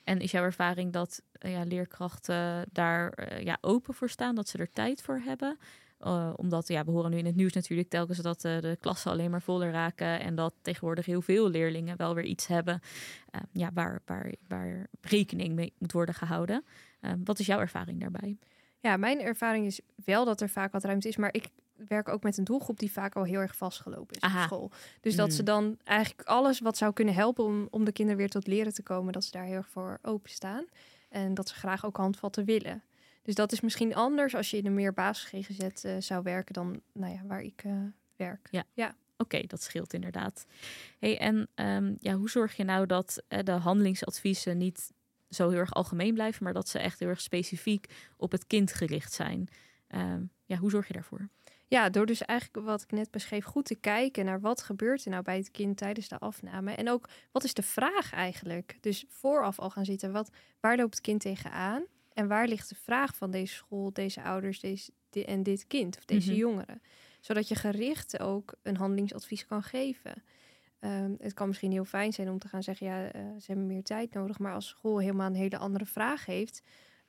En 0.03 0.19
is 0.19 0.31
jouw 0.31 0.43
ervaring 0.43 0.93
dat 0.93 1.21
eh, 1.31 1.51
ja, 1.51 1.63
leerkrachten 1.63 2.65
daar 2.71 3.09
eh, 3.09 3.43
ja, 3.43 3.57
open 3.61 3.93
voor 3.93 4.09
staan, 4.09 4.35
dat 4.35 4.47
ze 4.47 4.57
er 4.57 4.71
tijd 4.71 5.01
voor 5.01 5.19
hebben? 5.19 5.57
Eh, 5.99 6.33
omdat 6.35 6.67
ja, 6.67 6.83
we 6.83 6.91
horen 6.91 7.11
nu 7.11 7.17
in 7.17 7.25
het 7.25 7.35
nieuws 7.35 7.53
natuurlijk 7.53 7.89
telkens 7.89 8.17
dat 8.17 8.41
de 8.41 8.77
klassen 8.79 9.11
alleen 9.11 9.31
maar 9.31 9.41
voller 9.41 9.71
raken 9.71 10.19
en 10.19 10.35
dat 10.35 10.53
tegenwoordig 10.61 11.05
heel 11.05 11.21
veel 11.21 11.49
leerlingen 11.49 11.97
wel 11.97 12.15
weer 12.15 12.25
iets 12.25 12.47
hebben 12.47 12.81
ja, 13.51 13.69
waar, 13.73 14.01
waar, 14.05 14.33
waar 14.47 14.87
rekening 15.01 15.55
mee 15.55 15.73
moet 15.77 15.91
worden 15.91 16.15
gehouden. 16.15 16.63
Eh, 16.99 17.11
wat 17.23 17.39
is 17.39 17.45
jouw 17.45 17.59
ervaring 17.59 17.99
daarbij? 17.99 18.37
Ja, 18.79 18.97
mijn 18.97 19.21
ervaring 19.21 19.65
is 19.65 19.81
wel 20.05 20.25
dat 20.25 20.41
er 20.41 20.49
vaak 20.49 20.71
wat 20.71 20.83
ruimte 20.83 21.07
is, 21.07 21.17
maar 21.17 21.33
ik 21.33 21.49
werk 21.87 22.07
ook 22.07 22.23
met 22.23 22.37
een 22.37 22.43
doelgroep 22.43 22.79
die 22.79 22.91
vaak 22.91 23.15
al 23.15 23.23
heel 23.23 23.39
erg 23.39 23.55
vastgelopen 23.55 24.15
is 24.15 24.21
Aha. 24.21 24.37
op 24.39 24.43
school. 24.45 24.71
Dus 25.01 25.15
dat 25.15 25.27
Mm. 25.27 25.33
ze 25.33 25.43
dan 25.43 25.77
eigenlijk 25.83 26.27
alles 26.27 26.59
wat 26.59 26.77
zou 26.77 26.93
kunnen 26.93 27.13
helpen 27.13 27.43
om, 27.43 27.67
om 27.71 27.83
de 27.85 27.91
kinderen 27.91 28.19
weer 28.19 28.29
tot 28.29 28.47
leren 28.47 28.73
te 28.73 28.83
komen, 28.83 29.13
dat 29.13 29.23
ze 29.23 29.31
daar 29.31 29.45
heel 29.45 29.55
erg 29.55 29.69
voor 29.69 29.99
openstaan. 30.01 30.65
En 31.09 31.33
dat 31.33 31.49
ze 31.49 31.55
graag 31.55 31.85
ook 31.85 31.97
handvatten 31.97 32.45
willen. 32.45 32.83
Dus 33.21 33.35
dat 33.35 33.51
is 33.51 33.61
misschien 33.61 33.95
anders 33.95 34.35
als 34.35 34.49
je 34.49 34.57
in 34.57 34.65
een 34.65 34.73
meer 34.73 34.93
basis 34.93 35.29
GGZ 35.29 35.59
eh, 35.85 35.95
zou 35.99 36.23
werken 36.23 36.53
dan 36.53 36.81
nou 36.91 37.13
ja, 37.13 37.21
waar 37.25 37.41
ik 37.41 37.61
eh, 37.63 37.71
werk. 38.15 38.49
Oké, 39.19 39.41
dat 39.47 39.61
scheelt 39.63 39.93
inderdaad. 39.93 40.45
Hey, 40.99 41.19
en 41.19 41.47
ehm, 41.55 41.93
ja, 41.99 42.13
hoe 42.13 42.29
zorg 42.29 42.55
je 42.57 42.63
nou 42.63 42.85
dat 42.85 43.23
eh, 43.27 43.43
de 43.43 43.51
handelingsadviezen 43.51 44.57
niet 44.57 44.91
zo 45.29 45.49
heel 45.49 45.59
erg 45.59 45.73
algemeen 45.73 46.13
blijven, 46.13 46.43
maar 46.43 46.53
dat 46.53 46.69
ze 46.69 46.79
echt 46.79 46.99
heel 46.99 47.09
erg 47.09 47.21
specifiek 47.21 48.09
op 48.17 48.31
het 48.31 48.47
kind 48.47 48.73
gericht 48.73 49.13
zijn? 49.13 49.47
Ehm, 49.87 50.21
ja, 50.45 50.57
hoe 50.57 50.69
zorg 50.69 50.87
je 50.87 50.93
daarvoor? 50.93 51.29
Ja, 51.69 51.89
door 51.89 52.05
dus 52.05 52.21
eigenlijk 52.21 52.65
wat 52.67 52.81
ik 52.81 52.91
net 52.91 53.11
beschreef, 53.11 53.45
goed 53.45 53.65
te 53.65 53.75
kijken 53.75 54.25
naar 54.25 54.39
wat 54.41 54.61
gebeurt 54.61 55.05
er 55.05 55.11
nou 55.11 55.23
bij 55.23 55.37
het 55.37 55.51
kind 55.51 55.77
tijdens 55.77 56.07
de 56.07 56.17
afname. 56.17 56.71
En 56.71 56.89
ook 56.89 57.09
wat 57.31 57.43
is 57.43 57.53
de 57.53 57.63
vraag 57.63 58.13
eigenlijk? 58.13 58.77
Dus 58.81 59.05
vooraf 59.07 59.59
al 59.59 59.69
gaan 59.69 59.85
zitten, 59.85 60.11
wat, 60.11 60.29
waar 60.59 60.77
loopt 60.77 60.95
het 60.95 61.03
kind 61.03 61.21
tegenaan? 61.21 61.83
En 62.13 62.27
waar 62.27 62.47
ligt 62.47 62.69
de 62.69 62.75
vraag 62.75 63.15
van 63.15 63.31
deze 63.31 63.53
school, 63.53 63.93
deze 63.93 64.21
ouders 64.23 64.59
deze, 64.59 64.91
en 65.25 65.43
dit 65.43 65.67
kind 65.67 65.97
of 65.97 66.05
deze 66.05 66.29
Mhm. 66.31 66.39
jongeren? 66.39 66.81
Zodat 67.19 67.47
je 67.47 67.55
gericht 67.55 68.19
ook 68.19 68.53
een 68.63 68.77
handelingsadvies 68.77 69.45
kan 69.45 69.63
geven. 69.63 70.23
Ehm, 70.79 71.11
het 71.19 71.33
kan 71.33 71.47
misschien 71.47 71.71
heel 71.71 71.85
fijn 71.85 72.13
zijn 72.13 72.29
om 72.29 72.39
te 72.39 72.47
gaan 72.47 72.63
zeggen, 72.63 72.87
ja, 72.87 73.11
eh, 73.11 73.21
ze 73.21 73.45
hebben 73.47 73.67
meer 73.67 73.83
tijd 73.83 74.13
nodig. 74.13 74.39
Maar 74.39 74.53
als 74.53 74.67
school 74.67 74.99
helemaal 74.99 75.27
een 75.27 75.35
hele 75.35 75.57
andere 75.57 75.85
vraag 75.85 76.25
heeft, 76.25 76.61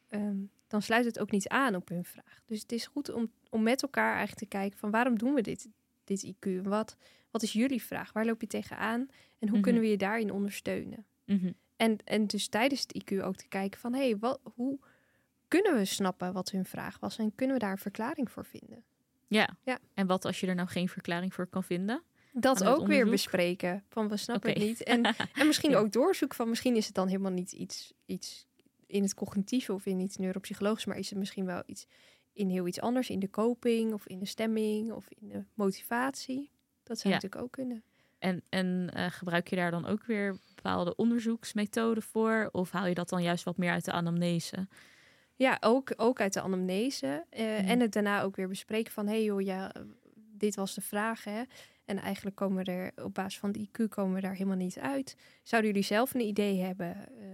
ehm, 0.09 0.37
dan 0.67 0.83
sluit 0.83 1.05
het 1.05 1.19
ook 1.19 1.31
niet 1.31 1.49
aan 1.49 1.75
op 1.75 1.89
hun 1.89 2.05
vraag. 2.05 2.41
Dus 2.47 2.61
het 2.61 2.73
is 2.73 2.87
goed 2.87 3.11
om, 3.13 3.31
om 3.51 3.63
met 3.63 3.83
elkaar 3.83 4.11
eigenlijk 4.17 4.39
te 4.39 4.47
kijken 4.59 4.79
van 4.79 4.91
waarom 4.91 5.19
doen 5.19 5.35
we 5.35 5.41
dit, 5.41 5.69
dit 6.05 6.27
IQ? 6.35 6.61
Wat, 6.63 6.97
wat 7.31 7.43
is 7.43 7.53
jullie 7.53 7.83
vraag? 7.83 8.13
Waar 8.13 8.25
loop 8.27 8.41
je 8.41 8.47
tegenaan? 8.47 9.01
En 9.39 9.49
hoe 9.49 9.51
Mhm. 9.51 9.61
kunnen 9.61 9.83
we 9.83 9.89
je 9.89 9.97
daarin 9.97 10.33
ondersteunen? 10.33 11.07
Mhm. 11.25 11.53
En, 11.77 11.97
en 12.05 12.27
dus 12.27 12.49
tijdens 12.49 12.81
het 12.81 12.95
IQ 13.13 13.23
ook 13.23 13.37
te 13.37 13.49
kijken 13.49 13.81
van... 13.81 13.93
hé, 13.95 14.01
hey, 14.01 14.19
wat, 14.19 14.41
hoe 14.55 14.79
kunnen 15.49 15.77
we 15.77 15.85
snappen 15.85 16.33
wat 16.33 16.51
hun 16.51 16.65
vraag 16.65 16.99
was... 16.99 17.19
en 17.19 17.35
kunnen 17.35 17.57
we 17.57 17.63
daar 17.63 17.73
een 17.73 17.79
verklaring 17.79 18.31
voor 18.31 18.45
vinden? 18.45 18.85
Ja. 19.27 19.57
Ja. 19.65 19.79
En 19.95 20.07
wat 20.07 20.25
als 20.25 20.41
je 20.41 20.47
er 20.47 20.55
nou 20.55 20.69
geen 20.69 20.89
verklaring 20.89 21.35
voor 21.35 21.47
kan 21.47 21.65
vinden? 21.65 22.03
Dat 22.33 22.65
ook 22.65 22.87
weer 22.87 23.07
bespreken. 23.11 23.85
Van 23.89 24.09
we 24.09 24.17
snappen 24.17 24.51
het 24.51 24.59
niet. 24.59 24.83
En, 24.83 25.03
en 25.41 25.47
misschien 25.47 25.71
Ja. 25.71 25.79
ook 25.79 25.93
doorzoeken 25.93 26.37
van... 26.37 26.49
misschien 26.49 26.77
is 26.77 26.87
het 26.87 26.95
dan 26.95 27.09
helemaal 27.09 27.33
niet 27.33 27.53
iets, 27.53 27.93
iets 28.07 28.47
in 28.89 29.03
het 29.03 29.15
cognitieve... 29.15 29.73
of 29.73 29.87
in 29.87 30.01
iets 30.01 30.17
neuropsychologisch... 30.17 30.85
maar 30.85 30.99
is 30.99 31.11
het 31.11 31.19
misschien 31.19 31.45
wel 31.45 31.63
iets 31.67 31.87
in 32.33 32.49
heel 32.49 32.67
iets 32.67 32.81
anders... 32.81 33.11
in 33.11 33.19
de 33.19 33.31
coping 33.31 33.93
of 33.93 34.07
in 34.07 34.19
de 34.19 34.27
stemming 34.27 34.93
of 34.93 35.07
in 35.09 35.29
de 35.29 35.45
motivatie. 35.55 36.51
Dat 36.83 36.99
zou 36.99 37.09
Ja. 37.09 37.15
natuurlijk 37.15 37.43
ook 37.43 37.53
kunnen. 37.53 37.83
En, 38.19 38.43
en 38.49 38.91
eh, 38.95 39.07
gebruik 39.11 39.49
je 39.49 39.57
daar 39.57 39.71
dan 39.71 39.87
ook 39.87 40.05
weer 40.05 40.37
bepaalde 40.55 40.97
onderzoeksmethoden 40.97 42.03
voor? 42.03 42.49
Of 42.53 42.71
haal 42.71 42.87
je 42.87 42.95
dat 42.95 43.09
dan 43.09 43.23
juist 43.23 43.45
wat 43.45 43.57
meer 43.57 43.71
uit 43.71 43.85
de 43.85 43.93
anamnese? 43.93 44.67
Ja, 45.35 45.57
ook, 45.61 45.93
ook 45.97 46.21
uit 46.21 46.33
de 46.33 46.41
anamnese. 46.41 47.25
eh, 47.31 47.45
Mhm. 47.47 47.69
En 47.69 47.81
het 47.81 47.93
daarna 47.93 48.23
ook 48.23 48.37
weer 48.37 48.49
bespreken 48.49 48.93
van... 48.93 49.07
hé 49.07 49.13
hey 49.13 49.25
joh, 49.25 49.41
ja, 49.41 49.73
dit 50.15 50.55
was 50.55 50.75
de 50.75 50.81
vraag, 50.81 51.25
hè. 51.25 51.43
En 51.89 51.99
eigenlijk 51.99 52.37
komen 52.37 52.65
we 52.65 52.73
er 52.73 53.05
op 53.05 53.15
basis 53.15 53.39
van 53.39 53.53
de 53.53 53.69
IQ 53.69 53.89
komen 53.89 54.15
we 54.15 54.21
daar 54.21 54.33
helemaal 54.33 54.57
niet 54.57 54.79
uit. 54.79 55.17
Zouden 55.43 55.71
jullie 55.71 55.87
zelf 55.87 56.15
een 56.15 56.21
idee 56.21 56.61
hebben 56.61 56.97
eh, 56.97 57.27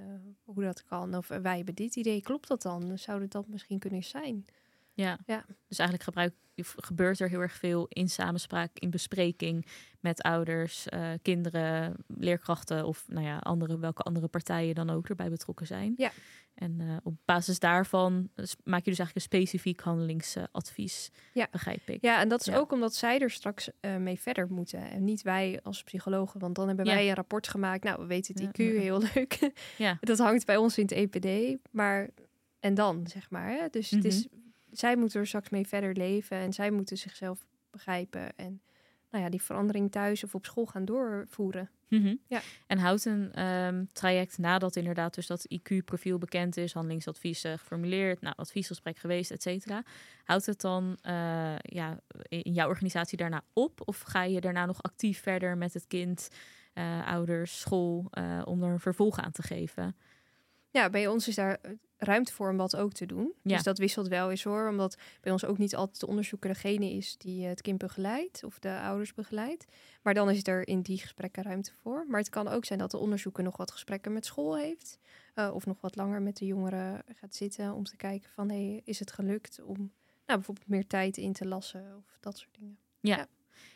hoe 0.44 0.64
dat 0.64 0.84
kan? 0.84 1.14
Of 1.14 1.30
eh, 1.30 1.38
wij 1.38 1.56
hebben 1.56 1.74
dit 1.74 1.96
idee, 1.96 2.20
klopt 2.20 2.48
dat 2.48 2.62
dan? 2.62 2.98
Zou 2.98 3.20
het 3.20 3.30
dat 3.30 3.48
misschien 3.48 3.78
kunnen 3.78 4.02
zijn? 4.04 4.44
Ja. 4.92 5.18
Ja. 5.26 5.44
Dus 5.68 5.78
eigenlijk 5.78 6.02
gebruik, 6.08 6.34
gebeurt 6.76 7.20
er 7.20 7.28
heel 7.28 7.40
erg 7.40 7.52
veel 7.52 7.86
in 7.88 8.08
samenspraak, 8.08 8.78
in 8.78 8.90
bespreking 8.90 9.66
met 10.04 10.22
ouders, 10.22 10.88
eh, 10.88 11.10
kinderen, 11.22 11.94
leerkrachten 12.06 12.86
of 12.86 13.04
nou 13.08 13.26
ja, 13.26 13.38
andere, 13.38 13.78
welke 13.78 14.02
andere 14.02 14.28
partijen 14.28 14.74
dan 14.74 14.90
ook 14.90 15.08
erbij 15.08 15.30
betrokken 15.30 15.66
zijn. 15.66 15.94
Ja. 15.96 16.10
En 16.54 16.80
eh, 16.80 16.96
op 17.02 17.14
basis 17.24 17.58
daarvan 17.58 18.28
maak 18.64 18.84
je 18.84 18.90
dus 18.90 18.98
eigenlijk 18.98 19.14
een 19.14 19.20
specifiek 19.20 19.80
handelingsadvies, 19.80 21.10
Ja. 21.32 21.48
begrijp 21.50 21.88
ik. 21.88 22.02
Ja, 22.02 22.20
en 22.20 22.28
dat 22.28 22.40
is 22.40 22.46
Ja. 22.46 22.56
ook 22.56 22.72
omdat 22.72 22.94
zij 22.94 23.18
er 23.20 23.30
straks 23.30 23.70
eh, 23.80 23.96
mee 23.96 24.20
verder 24.20 24.46
moeten. 24.52 24.90
En 24.90 25.04
niet 25.04 25.22
wij 25.22 25.60
als 25.62 25.82
psychologen. 25.82 26.40
Want 26.40 26.54
dan 26.54 26.66
hebben 26.66 26.84
Ja. 26.86 26.94
wij 26.94 27.08
een 27.08 27.14
rapport 27.14 27.48
gemaakt. 27.48 27.84
Nou, 27.84 28.00
we 28.00 28.06
weten 28.06 28.34
het 28.34 28.44
IQ, 28.52 28.56
heel 28.56 29.00
leuk. 29.14 29.50
Ja. 29.78 29.96
Dat 30.00 30.18
hangt 30.18 30.46
bij 30.46 30.56
ons 30.56 30.78
in 30.78 30.84
het 30.84 30.92
EPD. 30.92 31.58
Maar, 31.70 32.08
en 32.60 32.74
dan, 32.74 33.06
zeg 33.06 33.30
maar. 33.30 33.48
Hè? 33.48 33.68
Dus 33.70 33.90
het 33.90 34.04
is, 34.04 34.26
Mhm. 34.28 34.36
zij 34.70 34.96
moeten 34.96 35.20
er 35.20 35.26
straks 35.26 35.50
mee 35.50 35.66
verder 35.66 35.96
leven. 35.96 36.36
En 36.36 36.52
zij 36.52 36.70
moeten 36.70 36.96
zichzelf 36.98 37.46
begrijpen. 37.70 38.36
En 38.36 38.60
nou 39.14 39.26
ja, 39.26 39.32
die 39.32 39.42
verandering 39.42 39.90
thuis 39.90 40.24
of 40.24 40.34
op 40.34 40.44
school 40.44 40.66
gaan 40.66 40.84
doorvoeren. 40.84 41.70
Mhm. 41.88 42.14
Ja. 42.26 42.40
En 42.66 42.78
houdt 42.78 43.04
een 43.04 43.32
ehm, 43.32 43.84
traject 43.92 44.38
nadat 44.38 44.76
inderdaad 44.76 45.14
dus 45.14 45.26
dat 45.26 45.46
IQ-profiel 45.48 46.18
bekend 46.18 46.56
is, 46.56 46.72
handelingsadviezen 46.72 47.58
geformuleerd, 47.58 48.20
nou, 48.20 48.34
adviesgesprek 48.36 48.98
geweest, 48.98 49.30
et 49.30 49.42
cetera. 49.42 49.82
Houdt 50.24 50.46
het 50.46 50.60
dan 50.60 50.98
eh, 51.02 51.56
ja, 51.58 52.00
in 52.28 52.52
jouw 52.52 52.68
organisatie 52.68 53.18
daarna 53.18 53.42
op? 53.52 53.80
Of 53.84 54.00
ga 54.00 54.22
je 54.22 54.40
daarna 54.40 54.66
nog 54.66 54.82
actief 54.82 55.22
verder 55.22 55.56
met 55.56 55.74
het 55.74 55.86
kind, 55.86 56.28
eh, 56.72 57.06
ouders, 57.06 57.60
school, 57.60 58.06
eh, 58.10 58.42
om 58.44 58.62
er 58.62 58.70
een 58.70 58.80
vervolg 58.80 59.18
aan 59.18 59.32
te 59.32 59.42
geven? 59.42 59.96
Ja, 60.70 60.90
bij 60.90 61.06
ons 61.06 61.28
is 61.28 61.34
daar 61.34 61.60
ruimte 62.04 62.32
voor 62.32 62.50
om 62.50 62.56
dat 62.56 62.76
ook 62.76 62.92
te 62.92 63.06
doen. 63.06 63.32
Ja. 63.42 63.54
Dus 63.54 63.62
dat 63.62 63.78
wisselt 63.78 64.08
wel 64.08 64.30
eens 64.30 64.44
hoor. 64.44 64.68
Omdat 64.68 64.96
bij 65.20 65.32
ons 65.32 65.44
ook 65.44 65.58
niet 65.58 65.76
altijd 65.76 66.00
de 66.00 66.06
onderzoeker 66.06 66.52
degene 66.52 66.90
is 66.90 67.16
die 67.18 67.42
eh, 67.42 67.48
het 67.48 67.60
kind 67.60 67.78
begeleidt 67.78 68.44
of 68.44 68.58
de 68.58 68.80
ouders 68.80 69.14
begeleidt. 69.14 69.64
Maar 70.02 70.14
dan 70.14 70.30
is 70.30 70.46
er 70.46 70.68
in 70.68 70.80
die 70.80 70.98
gesprekken 70.98 71.42
ruimte 71.42 71.72
voor. 71.82 72.04
Maar 72.08 72.20
het 72.20 72.28
kan 72.28 72.48
ook 72.48 72.64
zijn 72.64 72.78
dat 72.78 72.90
de 72.90 72.98
onderzoeker 72.98 73.44
nog 73.44 73.56
wat 73.56 73.70
gesprekken 73.70 74.12
met 74.12 74.26
school 74.26 74.56
heeft. 74.56 74.98
eh, 75.34 75.50
of 75.54 75.66
nog 75.66 75.80
wat 75.80 75.96
langer 75.96 76.22
met 76.22 76.36
de 76.36 76.46
jongeren 76.46 77.02
gaat 77.14 77.34
zitten 77.34 77.72
om 77.72 77.84
te 77.84 77.96
kijken 77.96 78.30
van 78.30 78.48
hey, 78.48 78.80
is 78.84 78.98
het 78.98 79.12
gelukt 79.12 79.60
om 79.62 79.76
nou, 80.26 80.38
bijvoorbeeld 80.38 80.68
meer 80.68 80.86
tijd 80.86 81.16
in 81.16 81.32
te 81.32 81.46
lassen 81.46 81.94
of 81.96 82.16
dat 82.20 82.38
soort 82.38 82.54
dingen. 82.58 82.78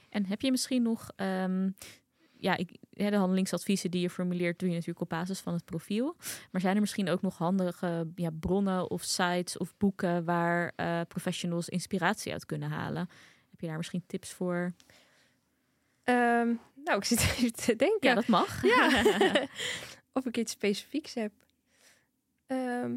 En 0.09 0.27
heb 0.27 0.41
je 0.41 0.51
misschien 0.51 0.83
nog, 0.83 1.11
ehm, 1.17 1.71
ja, 2.41 2.57
ik, 2.57 2.77
de 2.91 3.17
handelingsadviezen 3.17 3.91
die 3.91 4.01
je 4.01 4.11
formuleert, 4.11 4.59
doe 4.59 4.69
je 4.69 4.75
natuurlijk 4.75 5.03
op 5.03 5.09
basis 5.09 5.41
van 5.41 5.53
het 5.53 5.65
profiel. 5.65 6.17
Maar 6.51 6.61
zijn 6.61 6.75
er 6.75 6.81
misschien 6.81 7.09
ook 7.09 7.23
nog 7.23 7.39
handige 7.39 8.09
ja, 8.15 8.31
bronnen 8.41 8.91
of 8.91 9.03
sites 9.03 9.57
of 9.57 9.77
boeken 9.77 10.25
waar 10.25 10.73
eh, 10.77 11.01
professionals 11.09 11.69
inspiratie 11.69 12.33
uit 12.33 12.47
kunnen 12.47 12.71
halen? 12.71 13.09
Heb 13.51 13.61
je 13.61 13.67
daar 13.67 13.77
misschien 13.77 14.05
tips 14.07 14.33
voor? 14.33 14.75
Ehm, 16.05 16.55
nou, 16.85 16.99
ik 16.99 17.05
zit 17.05 17.21
even 17.37 17.53
te 17.53 17.77
denken. 17.77 18.09
Ja, 18.09 18.15
dat 18.15 18.27
mag. 18.27 18.63
Ja. 18.63 19.05
of 20.13 20.27
ik 20.27 20.37
iets 20.37 20.53
specifieks 20.53 21.15
heb. 21.15 21.33
Ehm, 22.47 22.93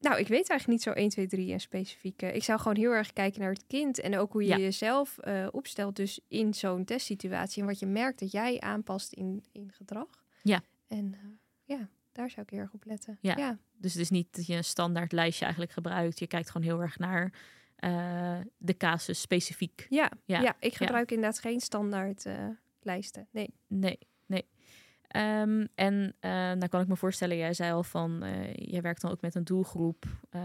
nou, 0.00 0.18
ik 0.18 0.28
weet 0.28 0.48
eigenlijk 0.48 0.66
niet 0.66 0.82
zo 0.82 0.90
1, 0.90 1.08
2, 1.08 1.26
3 1.26 1.52
en 1.52 1.60
specifiek. 1.60 2.22
eh, 2.22 2.34
Ik 2.34 2.44
zou 2.44 2.58
gewoon 2.60 2.76
heel 2.76 2.90
erg 2.92 3.12
kijken 3.12 3.40
naar 3.40 3.50
het 3.52 3.64
kind 3.66 4.00
en 4.00 4.16
ook 4.18 4.32
hoe 4.32 4.42
je 4.42 4.48
Ja. 4.48 4.56
jezelf 4.58 5.18
eh, 5.18 5.46
opstelt. 5.50 5.96
Dus 5.96 6.20
in 6.28 6.54
zo'n 6.54 6.84
testsituatie 6.84 7.62
en 7.62 7.68
wat 7.68 7.78
je 7.78 7.86
merkt 7.86 8.18
dat 8.20 8.30
jij 8.30 8.60
aanpast 8.60 9.12
in, 9.12 9.44
in 9.52 9.72
gedrag. 9.72 10.24
Ja. 10.42 10.60
En 10.88 11.14
eh, 11.14 11.20
ja, 11.64 11.88
daar 12.12 12.30
zou 12.30 12.42
ik 12.42 12.50
heel 12.50 12.58
erg 12.60 12.72
op 12.72 12.84
letten. 12.84 13.18
Ja. 13.20 13.36
ja. 13.36 13.58
Dus 13.76 13.92
het 13.92 14.02
is 14.02 14.10
niet 14.10 14.36
dat 14.36 14.46
je 14.46 14.54
een 14.54 14.64
standaard 14.64 15.12
lijstje 15.12 15.42
eigenlijk 15.44 15.72
gebruikt. 15.74 16.18
Je 16.18 16.26
kijkt 16.26 16.50
gewoon 16.50 16.66
heel 16.66 16.80
erg 16.80 16.98
naar 16.98 17.32
eh, 17.76 18.38
de 18.56 18.76
casus 18.76 19.20
specifiek. 19.20 19.86
Ja, 19.88 20.10
Ja. 20.24 20.40
ja. 20.40 20.56
ik 20.60 20.74
gebruik 20.74 21.10
inderdaad 21.10 21.38
geen 21.40 21.60
standaard 21.60 22.26
eh, 22.26 22.48
lijsten. 22.82 23.28
Nee. 23.30 23.54
Nee, 23.66 23.98
Ehm, 25.10 25.66
en 25.74 26.14
eh 26.20 26.30
nou 26.30 26.68
kan 26.68 26.80
ik 26.80 26.88
me 26.88 26.96
voorstellen, 26.96 27.36
jij 27.36 27.54
zei 27.54 27.72
al 27.72 27.82
van, 27.82 28.22
eh, 28.22 28.54
jij 28.54 28.82
werkt 28.82 29.00
dan 29.00 29.10
ook 29.10 29.20
met 29.20 29.34
een 29.34 29.44
doelgroep 29.44 30.04
eh, 30.30 30.42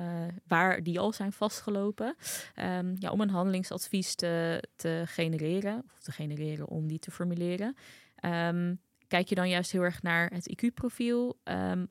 waar 0.48 0.84
die 0.84 1.00
al 1.00 1.14
zijn 1.14 1.32
vastgelopen. 1.32 2.16
Ehm, 2.56 2.96
ja, 3.00 3.12
om 3.12 3.22
een 3.22 3.30
handelingsadvies 3.30 4.16
te, 4.16 4.64
te 4.76 5.04
genereren, 5.06 5.84
of 5.96 6.02
te 6.04 6.12
genereren 6.12 6.68
om 6.68 6.88
die 6.88 7.00
te 7.00 7.12
formuleren. 7.12 7.76
Ehm, 8.16 8.76
kijk 9.08 9.28
je 9.28 9.36
dan 9.36 9.50
juist 9.50 9.72
heel 9.72 9.82
erg 9.82 10.02
naar 10.02 10.32
het 10.34 10.50
IQ-profiel? 10.50 11.40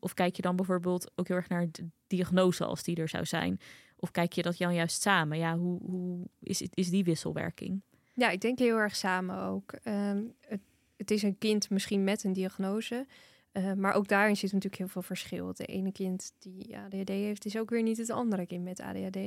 Of 0.01 0.15
kijk 0.15 0.37
je 0.37 0.43
dan 0.43 0.57
bijvoorbeeld 0.57 1.13
ook 1.15 1.29
heel 1.29 1.37
erg 1.37 1.49
naar 1.49 1.67
de 1.71 1.87
diagnose 2.07 2.65
als 2.65 2.83
die 2.83 2.97
er 2.97 3.09
zou 3.09 3.25
zijn? 3.25 3.61
Of 3.97 4.11
kijk 4.11 4.33
je 4.33 4.43
dat 4.43 4.57
dan 4.57 4.75
juist 4.75 5.03
samen? 5.03 5.39
Ja, 5.39 5.57
hoe, 5.59 5.81
hoe 5.83 6.27
is, 6.41 6.63
is 6.63 6.91
die 6.91 7.05
wisselwerking? 7.05 7.83
Ja, 8.15 8.31
ik 8.31 8.41
denk 8.41 8.59
heel 8.59 8.77
erg 8.77 8.97
samen 8.97 9.39
ook. 9.39 9.75
Het, 9.83 10.61
het 10.97 11.11
is 11.11 11.23
een 11.23 11.39
kind 11.39 11.71
misschien 11.71 12.05
met 12.05 12.25
een 12.25 12.33
diagnose. 12.33 13.07
eh, 13.53 13.73
maar 13.73 13.93
ook 13.93 14.09
daarin 14.09 14.37
zit 14.37 14.53
natuurlijk 14.53 14.79
heel 14.83 14.89
veel 14.89 15.03
verschil. 15.03 15.49
Het 15.49 15.69
ene 15.69 15.93
kind 15.93 16.33
die 16.39 16.77
ADHD 16.77 17.09
heeft, 17.09 17.45
is 17.45 17.59
ook 17.59 17.71
weer 17.71 17.83
niet 17.83 17.97
het 17.97 18.11
andere 18.11 18.47
kind 18.47 18.65
met 18.65 18.81
ADHD. 18.81 19.19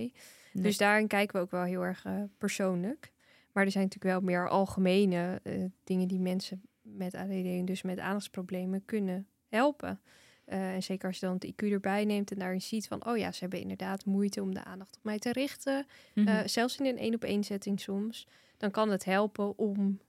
Dus 0.53 0.77
daarin 0.77 1.08
kijken 1.08 1.36
we 1.36 1.41
ook 1.41 1.51
wel 1.51 1.63
heel 1.63 1.86
erg 1.86 2.06
eh, 2.06 2.23
persoonlijk. 2.38 3.12
Maar 3.51 3.65
er 3.65 3.71
zijn 3.71 3.84
natuurlijk 3.84 4.13
wel 4.13 4.30
meer 4.30 4.49
algemene 4.49 5.39
eh, 5.43 5.63
dingen 5.84 6.08
die 6.08 6.19
mensen 6.19 6.62
met 6.82 7.15
ADHD 7.15 7.45
en 7.45 7.65
dus 7.65 7.82
met 7.82 7.99
aandachtsproblemen 7.99 8.86
kunnen 8.86 9.27
helpen. 9.47 10.01
En 10.45 10.84
zeker 10.84 11.08
als 11.08 11.19
je 11.19 11.25
dan 11.25 11.36
het 11.36 11.45
IQ 11.45 11.71
erbij 11.71 12.06
neemt 12.06 12.32
en 12.32 12.39
daarin 12.39 12.62
ziet 12.62 12.88
van, 12.88 13.06
oh 13.06 13.17
ja, 13.17 13.32
ze 13.32 13.39
hebben 13.39 13.60
inderdaad 13.60 14.06
moeite 14.06 14.41
om 14.41 14.53
de 14.53 14.63
aandacht 14.63 14.95
op 14.97 15.03
mij 15.03 15.19
te 15.19 15.32
richten. 15.32 15.86
Eh, 16.13 16.39
zelfs 16.45 16.77
in 16.77 16.86
een 16.86 16.97
één 16.97 17.15
op 17.15 17.23
één 17.23 17.43
setting 17.43 17.80
soms, 17.80 18.27
dan 18.58 18.71
kan 18.71 18.89
het 18.89 19.06
helpen 19.06 19.58
om 19.58 19.99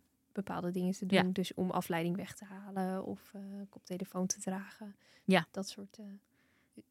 bepaalde 0.45 0.71
dingen 0.71 0.93
te 0.93 1.07
doen. 1.07 1.27
Ja. 1.27 1.33
Dus 1.33 1.55
om 1.55 1.71
afleiding 1.71 2.17
weg 2.17 2.35
te 2.35 2.45
halen 2.45 3.05
of 3.05 3.31
eh 3.35 3.41
koptelefoon 3.69 4.27
te 4.27 4.41
dragen. 4.41 4.97
Ja. 5.25 5.47
Dat 5.51 5.69
soort. 5.69 5.99
eh, 5.99 6.05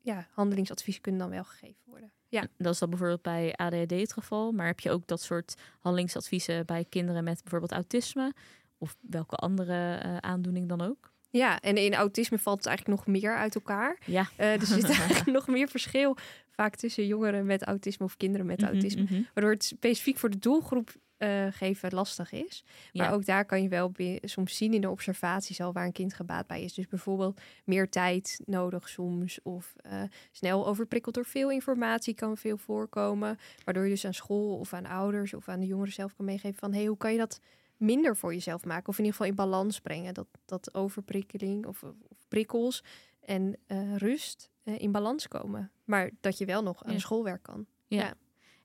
ja, 0.02 0.28
handelingsadviezen 0.32 1.02
kunnen 1.02 1.22
dan 1.22 1.30
wel 1.30 1.44
gegeven 1.44 1.82
worden. 1.86 2.12
Ja. 2.28 2.48
Dat 2.58 2.74
is 2.74 2.80
dan 2.80 2.90
bijvoorbeeld 2.90 3.22
bij 3.22 3.54
ADHD 3.56 3.90
het 3.92 4.14
geval. 4.14 4.52
Maar 4.52 4.66
heb 4.66 4.80
je 4.80 4.92
ook 4.92 5.08
dat 5.08 5.22
soort 5.22 5.56
handelingsadviezen 5.80 6.66
bij 6.66 6.86
kinderen 6.90 7.24
met 7.24 7.42
bijvoorbeeld 7.42 7.72
autisme? 7.72 8.34
Of 8.78 8.98
welke 9.02 9.36
andere 9.36 10.02
uh, 10.06 10.18
aandoening 10.18 10.70
dan 10.70 10.82
ook? 10.82 11.12
Ja, 11.30 11.60
en 11.60 11.78
in 11.78 11.94
autisme 11.94 12.38
valt 12.38 12.58
het 12.58 12.68
eigenlijk 12.68 12.98
nog 12.98 13.08
meer 13.08 13.36
uit 13.36 13.56
elkaar. 13.56 13.98
Ja. 14.06 14.30
Uh, 14.40 14.54
er 14.54 14.66
zit 14.66 14.84
eigenlijk 15.00 15.26
nog 15.26 15.48
meer 15.48 15.68
verschil 15.68 16.18
vaak 16.50 16.76
tussen 16.76 17.08
jongeren 17.08 17.46
met 17.46 17.64
autisme 17.64 18.06
of 18.06 18.18
kinderen 18.18 18.46
met 18.46 18.60
mhm, 18.62 18.70
autisme. 18.70 19.02
Mhm. 19.04 19.22
Waardoor 19.34 19.54
het 19.54 19.64
specifiek 19.64 20.18
voor 20.18 20.30
de 20.30 20.40
doelgroep 20.40 20.96
uh, 21.18 21.48
geven 21.50 21.94
lastig 21.94 22.32
is. 22.32 22.64
Maar 22.94 23.14
ook 23.14 23.26
daar 23.26 23.46
kan 23.46 23.62
je 23.62 23.70
wel 23.70 23.92
soms 24.22 24.58
zien 24.58 24.74
in 24.74 24.82
de 24.82 24.90
observaties 24.90 25.62
al 25.62 25.74
waar 25.74 25.86
een 25.86 25.92
kind 25.92 26.14
gebaat 26.14 26.48
bij 26.48 26.64
is. 26.64 26.74
Dus 26.74 26.88
bijvoorbeeld 26.88 27.42
meer 27.64 27.90
tijd 27.90 28.42
nodig 28.46 28.90
soms. 28.90 29.40
Of 29.44 29.76
uh, 29.86 30.02
snel 30.32 30.68
overprikkeld 30.68 31.16
door 31.16 31.26
veel 31.26 31.52
informatie 31.52 32.14
kan 32.14 32.38
veel 32.38 32.58
voorkomen. 32.58 33.38
Waardoor 33.64 33.84
je 33.84 33.90
dus 33.90 34.06
aan 34.06 34.14
school 34.14 34.58
of 34.58 34.74
aan 34.74 34.86
ouders 34.86 35.34
of 35.34 35.50
aan 35.50 35.60
de 35.60 35.66
jongeren 35.66 35.94
zelf 35.94 36.16
kan 36.16 36.26
meegeven 36.26 36.60
van... 36.60 36.72
hé, 36.72 36.78
hey, 36.78 36.88
hoe 36.88 36.98
kan 36.98 37.12
je 37.12 37.18
dat 37.18 37.40
minder 37.78 38.16
voor 38.16 38.34
jezelf 38.34 38.66
maken? 38.66 38.88
Of 38.88 38.98
in 38.98 39.04
ieder 39.04 39.18
geval 39.18 39.32
in 39.32 39.36
balans 39.36 39.80
brengen. 39.80 40.14
Dat, 40.14 40.28
dat 40.46 40.74
overprikkeling 40.74 41.66
of, 41.66 41.84
of 41.84 42.28
prikkels 42.28 42.84
en 43.22 43.56
uh, 43.68 43.96
rust 43.96 44.50
in 44.64 44.92
balans 44.92 45.28
komen. 45.28 45.72
Maar 45.84 46.12
dat 46.22 46.38
je 46.38 46.46
wel 46.46 46.64
nog 46.64 46.84
aan 46.84 47.00
schoolwerk 47.00 47.44
kan. 47.44 47.66
ja. 47.88 48.14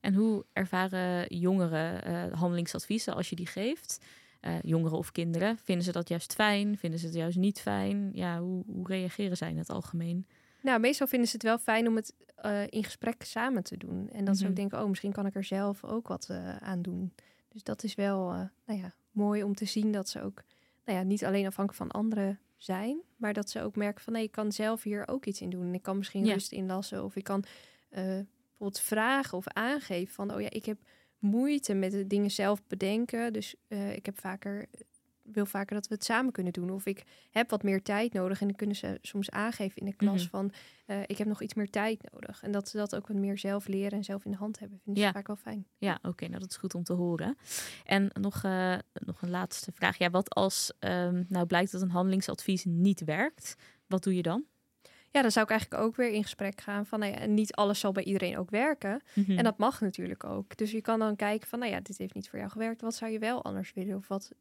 En 0.03 0.15
hoe 0.15 0.45
ervaren 0.53 1.37
jongeren 1.37 2.09
uh, 2.09 2.39
handelingsadviezen 2.39 3.15
als 3.15 3.31
je 3.31 3.37
die 3.37 3.47
geeft? 3.47 3.99
Uh, 4.41 4.55
jongeren 4.63 4.99
of 4.99 5.13
kinderen, 5.13 5.59
vinden 5.59 5.85
ze 5.85 5.93
dat 5.93 6.09
juist 6.09 6.35
fijn? 6.35 6.79
Vinden 6.79 6.99
ze 6.99 7.07
het 7.07 7.15
juist 7.15 7.37
niet 7.37 7.61
fijn? 7.61 8.11
Ja, 8.13 8.41
hoe, 8.41 8.65
hoe 8.67 8.87
reageren 8.87 9.37
zij 9.37 9.51
in 9.51 9.59
het 9.59 9.71
algemeen? 9.71 10.27
Nou, 10.61 10.81
meestal 10.81 11.07
vinden 11.07 11.29
ze 11.29 11.35
het 11.35 11.43
wel 11.43 11.59
fijn 11.59 11.89
om 11.89 11.97
het 11.97 12.15
uh, 12.45 12.63
in 12.69 12.85
gesprek 12.85 13.23
samen 13.23 13.63
te 13.63 13.77
doen. 13.77 14.09
En 14.13 14.25
dat 14.25 14.37
ze 14.37 14.43
ook 14.43 14.49
mhm. 14.49 14.59
denken, 14.59 14.83
oh, 14.83 14.89
misschien 14.89 15.13
kan 15.13 15.27
ik 15.27 15.35
er 15.35 15.45
zelf 15.45 15.85
ook 15.85 16.09
wat 16.09 16.31
aan 16.61 16.83
doen. 16.83 17.13
Dus 17.49 17.63
dat 17.63 17.83
is 17.83 17.95
wel 17.95 18.27
nou 18.67 18.81
ja, 18.81 18.95
mooi 19.11 19.43
om 19.43 19.55
te 19.55 19.65
zien 19.65 19.93
dat 19.93 20.09
ze 20.09 20.23
ook 20.23 20.43
nou 20.85 20.99
ja, 20.99 21.05
niet 21.05 21.25
alleen 21.25 21.47
afhankelijk 21.47 21.91
van 21.91 22.01
anderen 22.01 22.39
zijn, 22.57 23.01
maar 23.17 23.33
dat 23.33 23.51
ze 23.51 23.63
ook 23.63 23.77
merken 23.77 24.03
van 24.03 24.13
nee, 24.13 24.23
ik 24.23 24.33
kan 24.33 24.53
zelf 24.53 24.83
hier 24.83 25.09
ook 25.09 25.27
iets 25.27 25.41
in 25.41 25.51
doen. 25.51 25.67
En 25.67 25.75
ik 25.75 25.83
kan 25.83 25.97
misschien 25.97 26.25
ja. 26.25 26.33
rust 26.33 26.53
inlassen 26.53 27.05
of 27.05 27.17
ik 27.17 27.25
kan 27.25 27.45
bijvoorbeeld 28.63 28.81
vragen 28.81 29.39
of 29.39 29.49
aangeven 29.49 30.15
van, 30.15 30.35
oh 30.35 30.41
ja, 30.41 30.51
ik 30.51 30.65
heb 30.65 30.79
moeite 31.19 31.75
met 31.75 31.91
de 31.91 32.07
dingen 32.07 32.31
zelf 32.31 32.67
bedenken. 32.67 33.33
Dus 33.33 33.55
uh, 33.69 33.93
ik 33.93 34.07
heb 34.07 34.21
vaker, 34.21 34.67
wil 35.23 35.47
vaker 35.47 35.75
dat 35.75 35.89
we 35.89 35.95
het 35.95 36.05
samen 36.05 36.33
kunnen 36.33 36.53
doen. 36.53 36.71
Of 36.71 36.87
ik 36.87 37.05
heb 37.31 37.51
wat 37.51 37.63
meer 37.63 37.83
tijd 37.83 38.13
nodig. 38.13 38.41
En 38.41 38.47
dan 38.47 38.57
kunnen 38.57 38.77
ze 38.77 38.99
soms 39.03 39.31
aangeven 39.31 39.77
in 39.77 39.87
de 39.87 39.97
klas 39.97 40.23
mhm. 40.23 40.31
van, 40.31 40.53
uh, 40.87 41.01
ik 41.07 41.19
heb 41.19 41.27
nog 41.27 41.43
iets 41.43 41.55
meer 41.55 41.71
tijd 41.71 42.11
nodig. 42.13 42.43
En 42.43 42.53
dat 42.53 42.69
ze 42.69 42.77
dat 42.77 42.97
ook 42.97 43.07
wat 43.07 43.17
meer 43.17 43.39
zelf 43.39 43.67
leren 43.67 43.99
en 43.99 44.05
zelf 44.05 44.25
in 44.25 44.31
de 44.31 44.37
hand 44.37 44.59
hebben. 44.59 44.81
Vind 44.85 44.97
ik 44.97 45.03
ja. 45.03 45.13
vaak 45.13 45.27
wel 45.27 45.37
fijn. 45.37 45.67
Ja, 45.79 45.99
oké, 46.03 46.27
nou 46.27 46.41
dat 46.41 46.51
is 46.51 46.57
goed 46.57 46.75
om 46.75 46.83
te 46.83 46.93
horen. 46.93 47.37
En 47.85 48.11
nog, 48.21 48.43
uh, 48.45 48.79
nog 48.93 49.23
een 49.23 49.31
laatste 49.31 49.73
vraag. 49.73 49.99
Ja, 49.99 50.11
wat 50.11 50.35
als 50.35 50.73
um, 50.81 51.27
nou 51.29 51.47
blijkt 51.47 51.73
dat 51.73 51.83
een 51.83 51.91
handelingsadvies 51.91 52.65
niet 52.65 53.05
werkt? 53.05 53.57
Wat 53.87 54.03
doe 54.03 54.15
je 54.15 54.23
dan? 54.23 54.45
Ja, 55.13 55.23
dan 55.23 55.31
zou 55.31 55.45
ik 55.45 55.51
eigenlijk 55.51 55.83
ook 55.83 55.97
weer 55.97 56.11
in 56.11 56.23
gesprek 56.23 56.61
gaan 56.61 56.87
van, 56.87 56.99
nou 56.99 57.13
ja, 57.13 57.25
niet 57.25 57.55
alles 57.55 57.81
zal 57.81 57.93
bij 57.93 58.05
iedereen 58.05 58.39
ook 58.39 58.51
werken. 58.51 59.03
Mhm. 59.15 59.39
En 59.39 59.45
dat 59.45 59.59
mag 59.59 59.81
natuurlijk 59.81 60.25
ook. 60.25 60.57
Dus 60.57 60.71
je 60.71 60.81
kan 60.81 60.99
dan 60.99 61.17
kijken 61.17 61.49
van, 61.49 61.59
nou 61.59 61.71
ja, 61.71 61.81
dit 61.81 61.99
heeft 61.99 62.15
niet 62.15 62.29
voor 62.29 62.39
jou 62.39 62.51
gewerkt. 62.51 62.81
Wat 62.81 62.95
zou 62.95 63.11
je 63.11 63.19
wel 63.19 63.45
anders 63.45 63.73
willen? 63.73 63.97
Of 63.97 64.09
wat, 64.09 64.33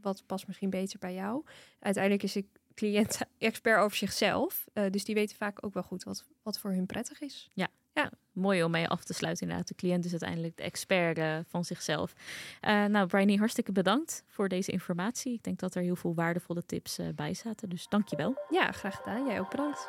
wat 0.00 0.22
past 0.26 0.46
misschien 0.46 0.70
beter 0.70 0.98
bij 0.98 1.14
jou? 1.14 1.44
Uiteindelijk 1.78 2.22
is 2.22 2.32
de 2.32 2.44
cliënt 2.74 3.18
expert 3.38 3.80
over 3.80 3.96
zichzelf. 3.96 4.66
Uh, 4.74 4.84
dus 4.90 5.04
die 5.04 5.14
weten 5.14 5.36
vaak 5.36 5.64
ook 5.64 5.74
wel 5.74 5.82
goed 5.82 6.04
wat, 6.04 6.24
wat 6.42 6.58
voor 6.58 6.70
hun 6.70 6.86
prettig 6.86 7.20
is. 7.20 7.50
Ja. 7.54 7.68
Ja, 7.92 8.10
mooi 8.32 8.64
om 8.64 8.70
mee 8.70 8.88
af 8.88 9.04
te 9.04 9.12
sluiten 9.12 9.42
inderdaad. 9.42 9.68
De 9.68 9.74
cliënt 9.74 10.04
is 10.04 10.10
uiteindelijk 10.10 10.56
de 10.56 10.62
expert 10.62 11.18
uh, 11.18 11.38
van 11.46 11.64
zichzelf. 11.64 12.12
Uh, 12.64 12.84
nou, 12.84 13.06
Brian, 13.06 13.38
hartstikke 13.38 13.72
bedankt 13.72 14.24
voor 14.26 14.48
deze 14.48 14.72
informatie. 14.72 15.32
Ik 15.32 15.42
denk 15.42 15.58
dat 15.58 15.74
er 15.74 15.82
heel 15.82 15.96
veel 15.96 16.14
waardevolle 16.14 16.64
tips 16.66 17.00
bij 17.14 17.34
zaten. 17.34 17.68
Dus 17.68 17.88
dank 17.88 18.08
je 18.08 18.16
wel. 18.16 18.34
Ja, 18.50 18.72
graag 18.72 18.96
gedaan. 18.96 19.26
Jij 19.26 19.40
ook 19.40 19.50
bedankt. 19.50 19.88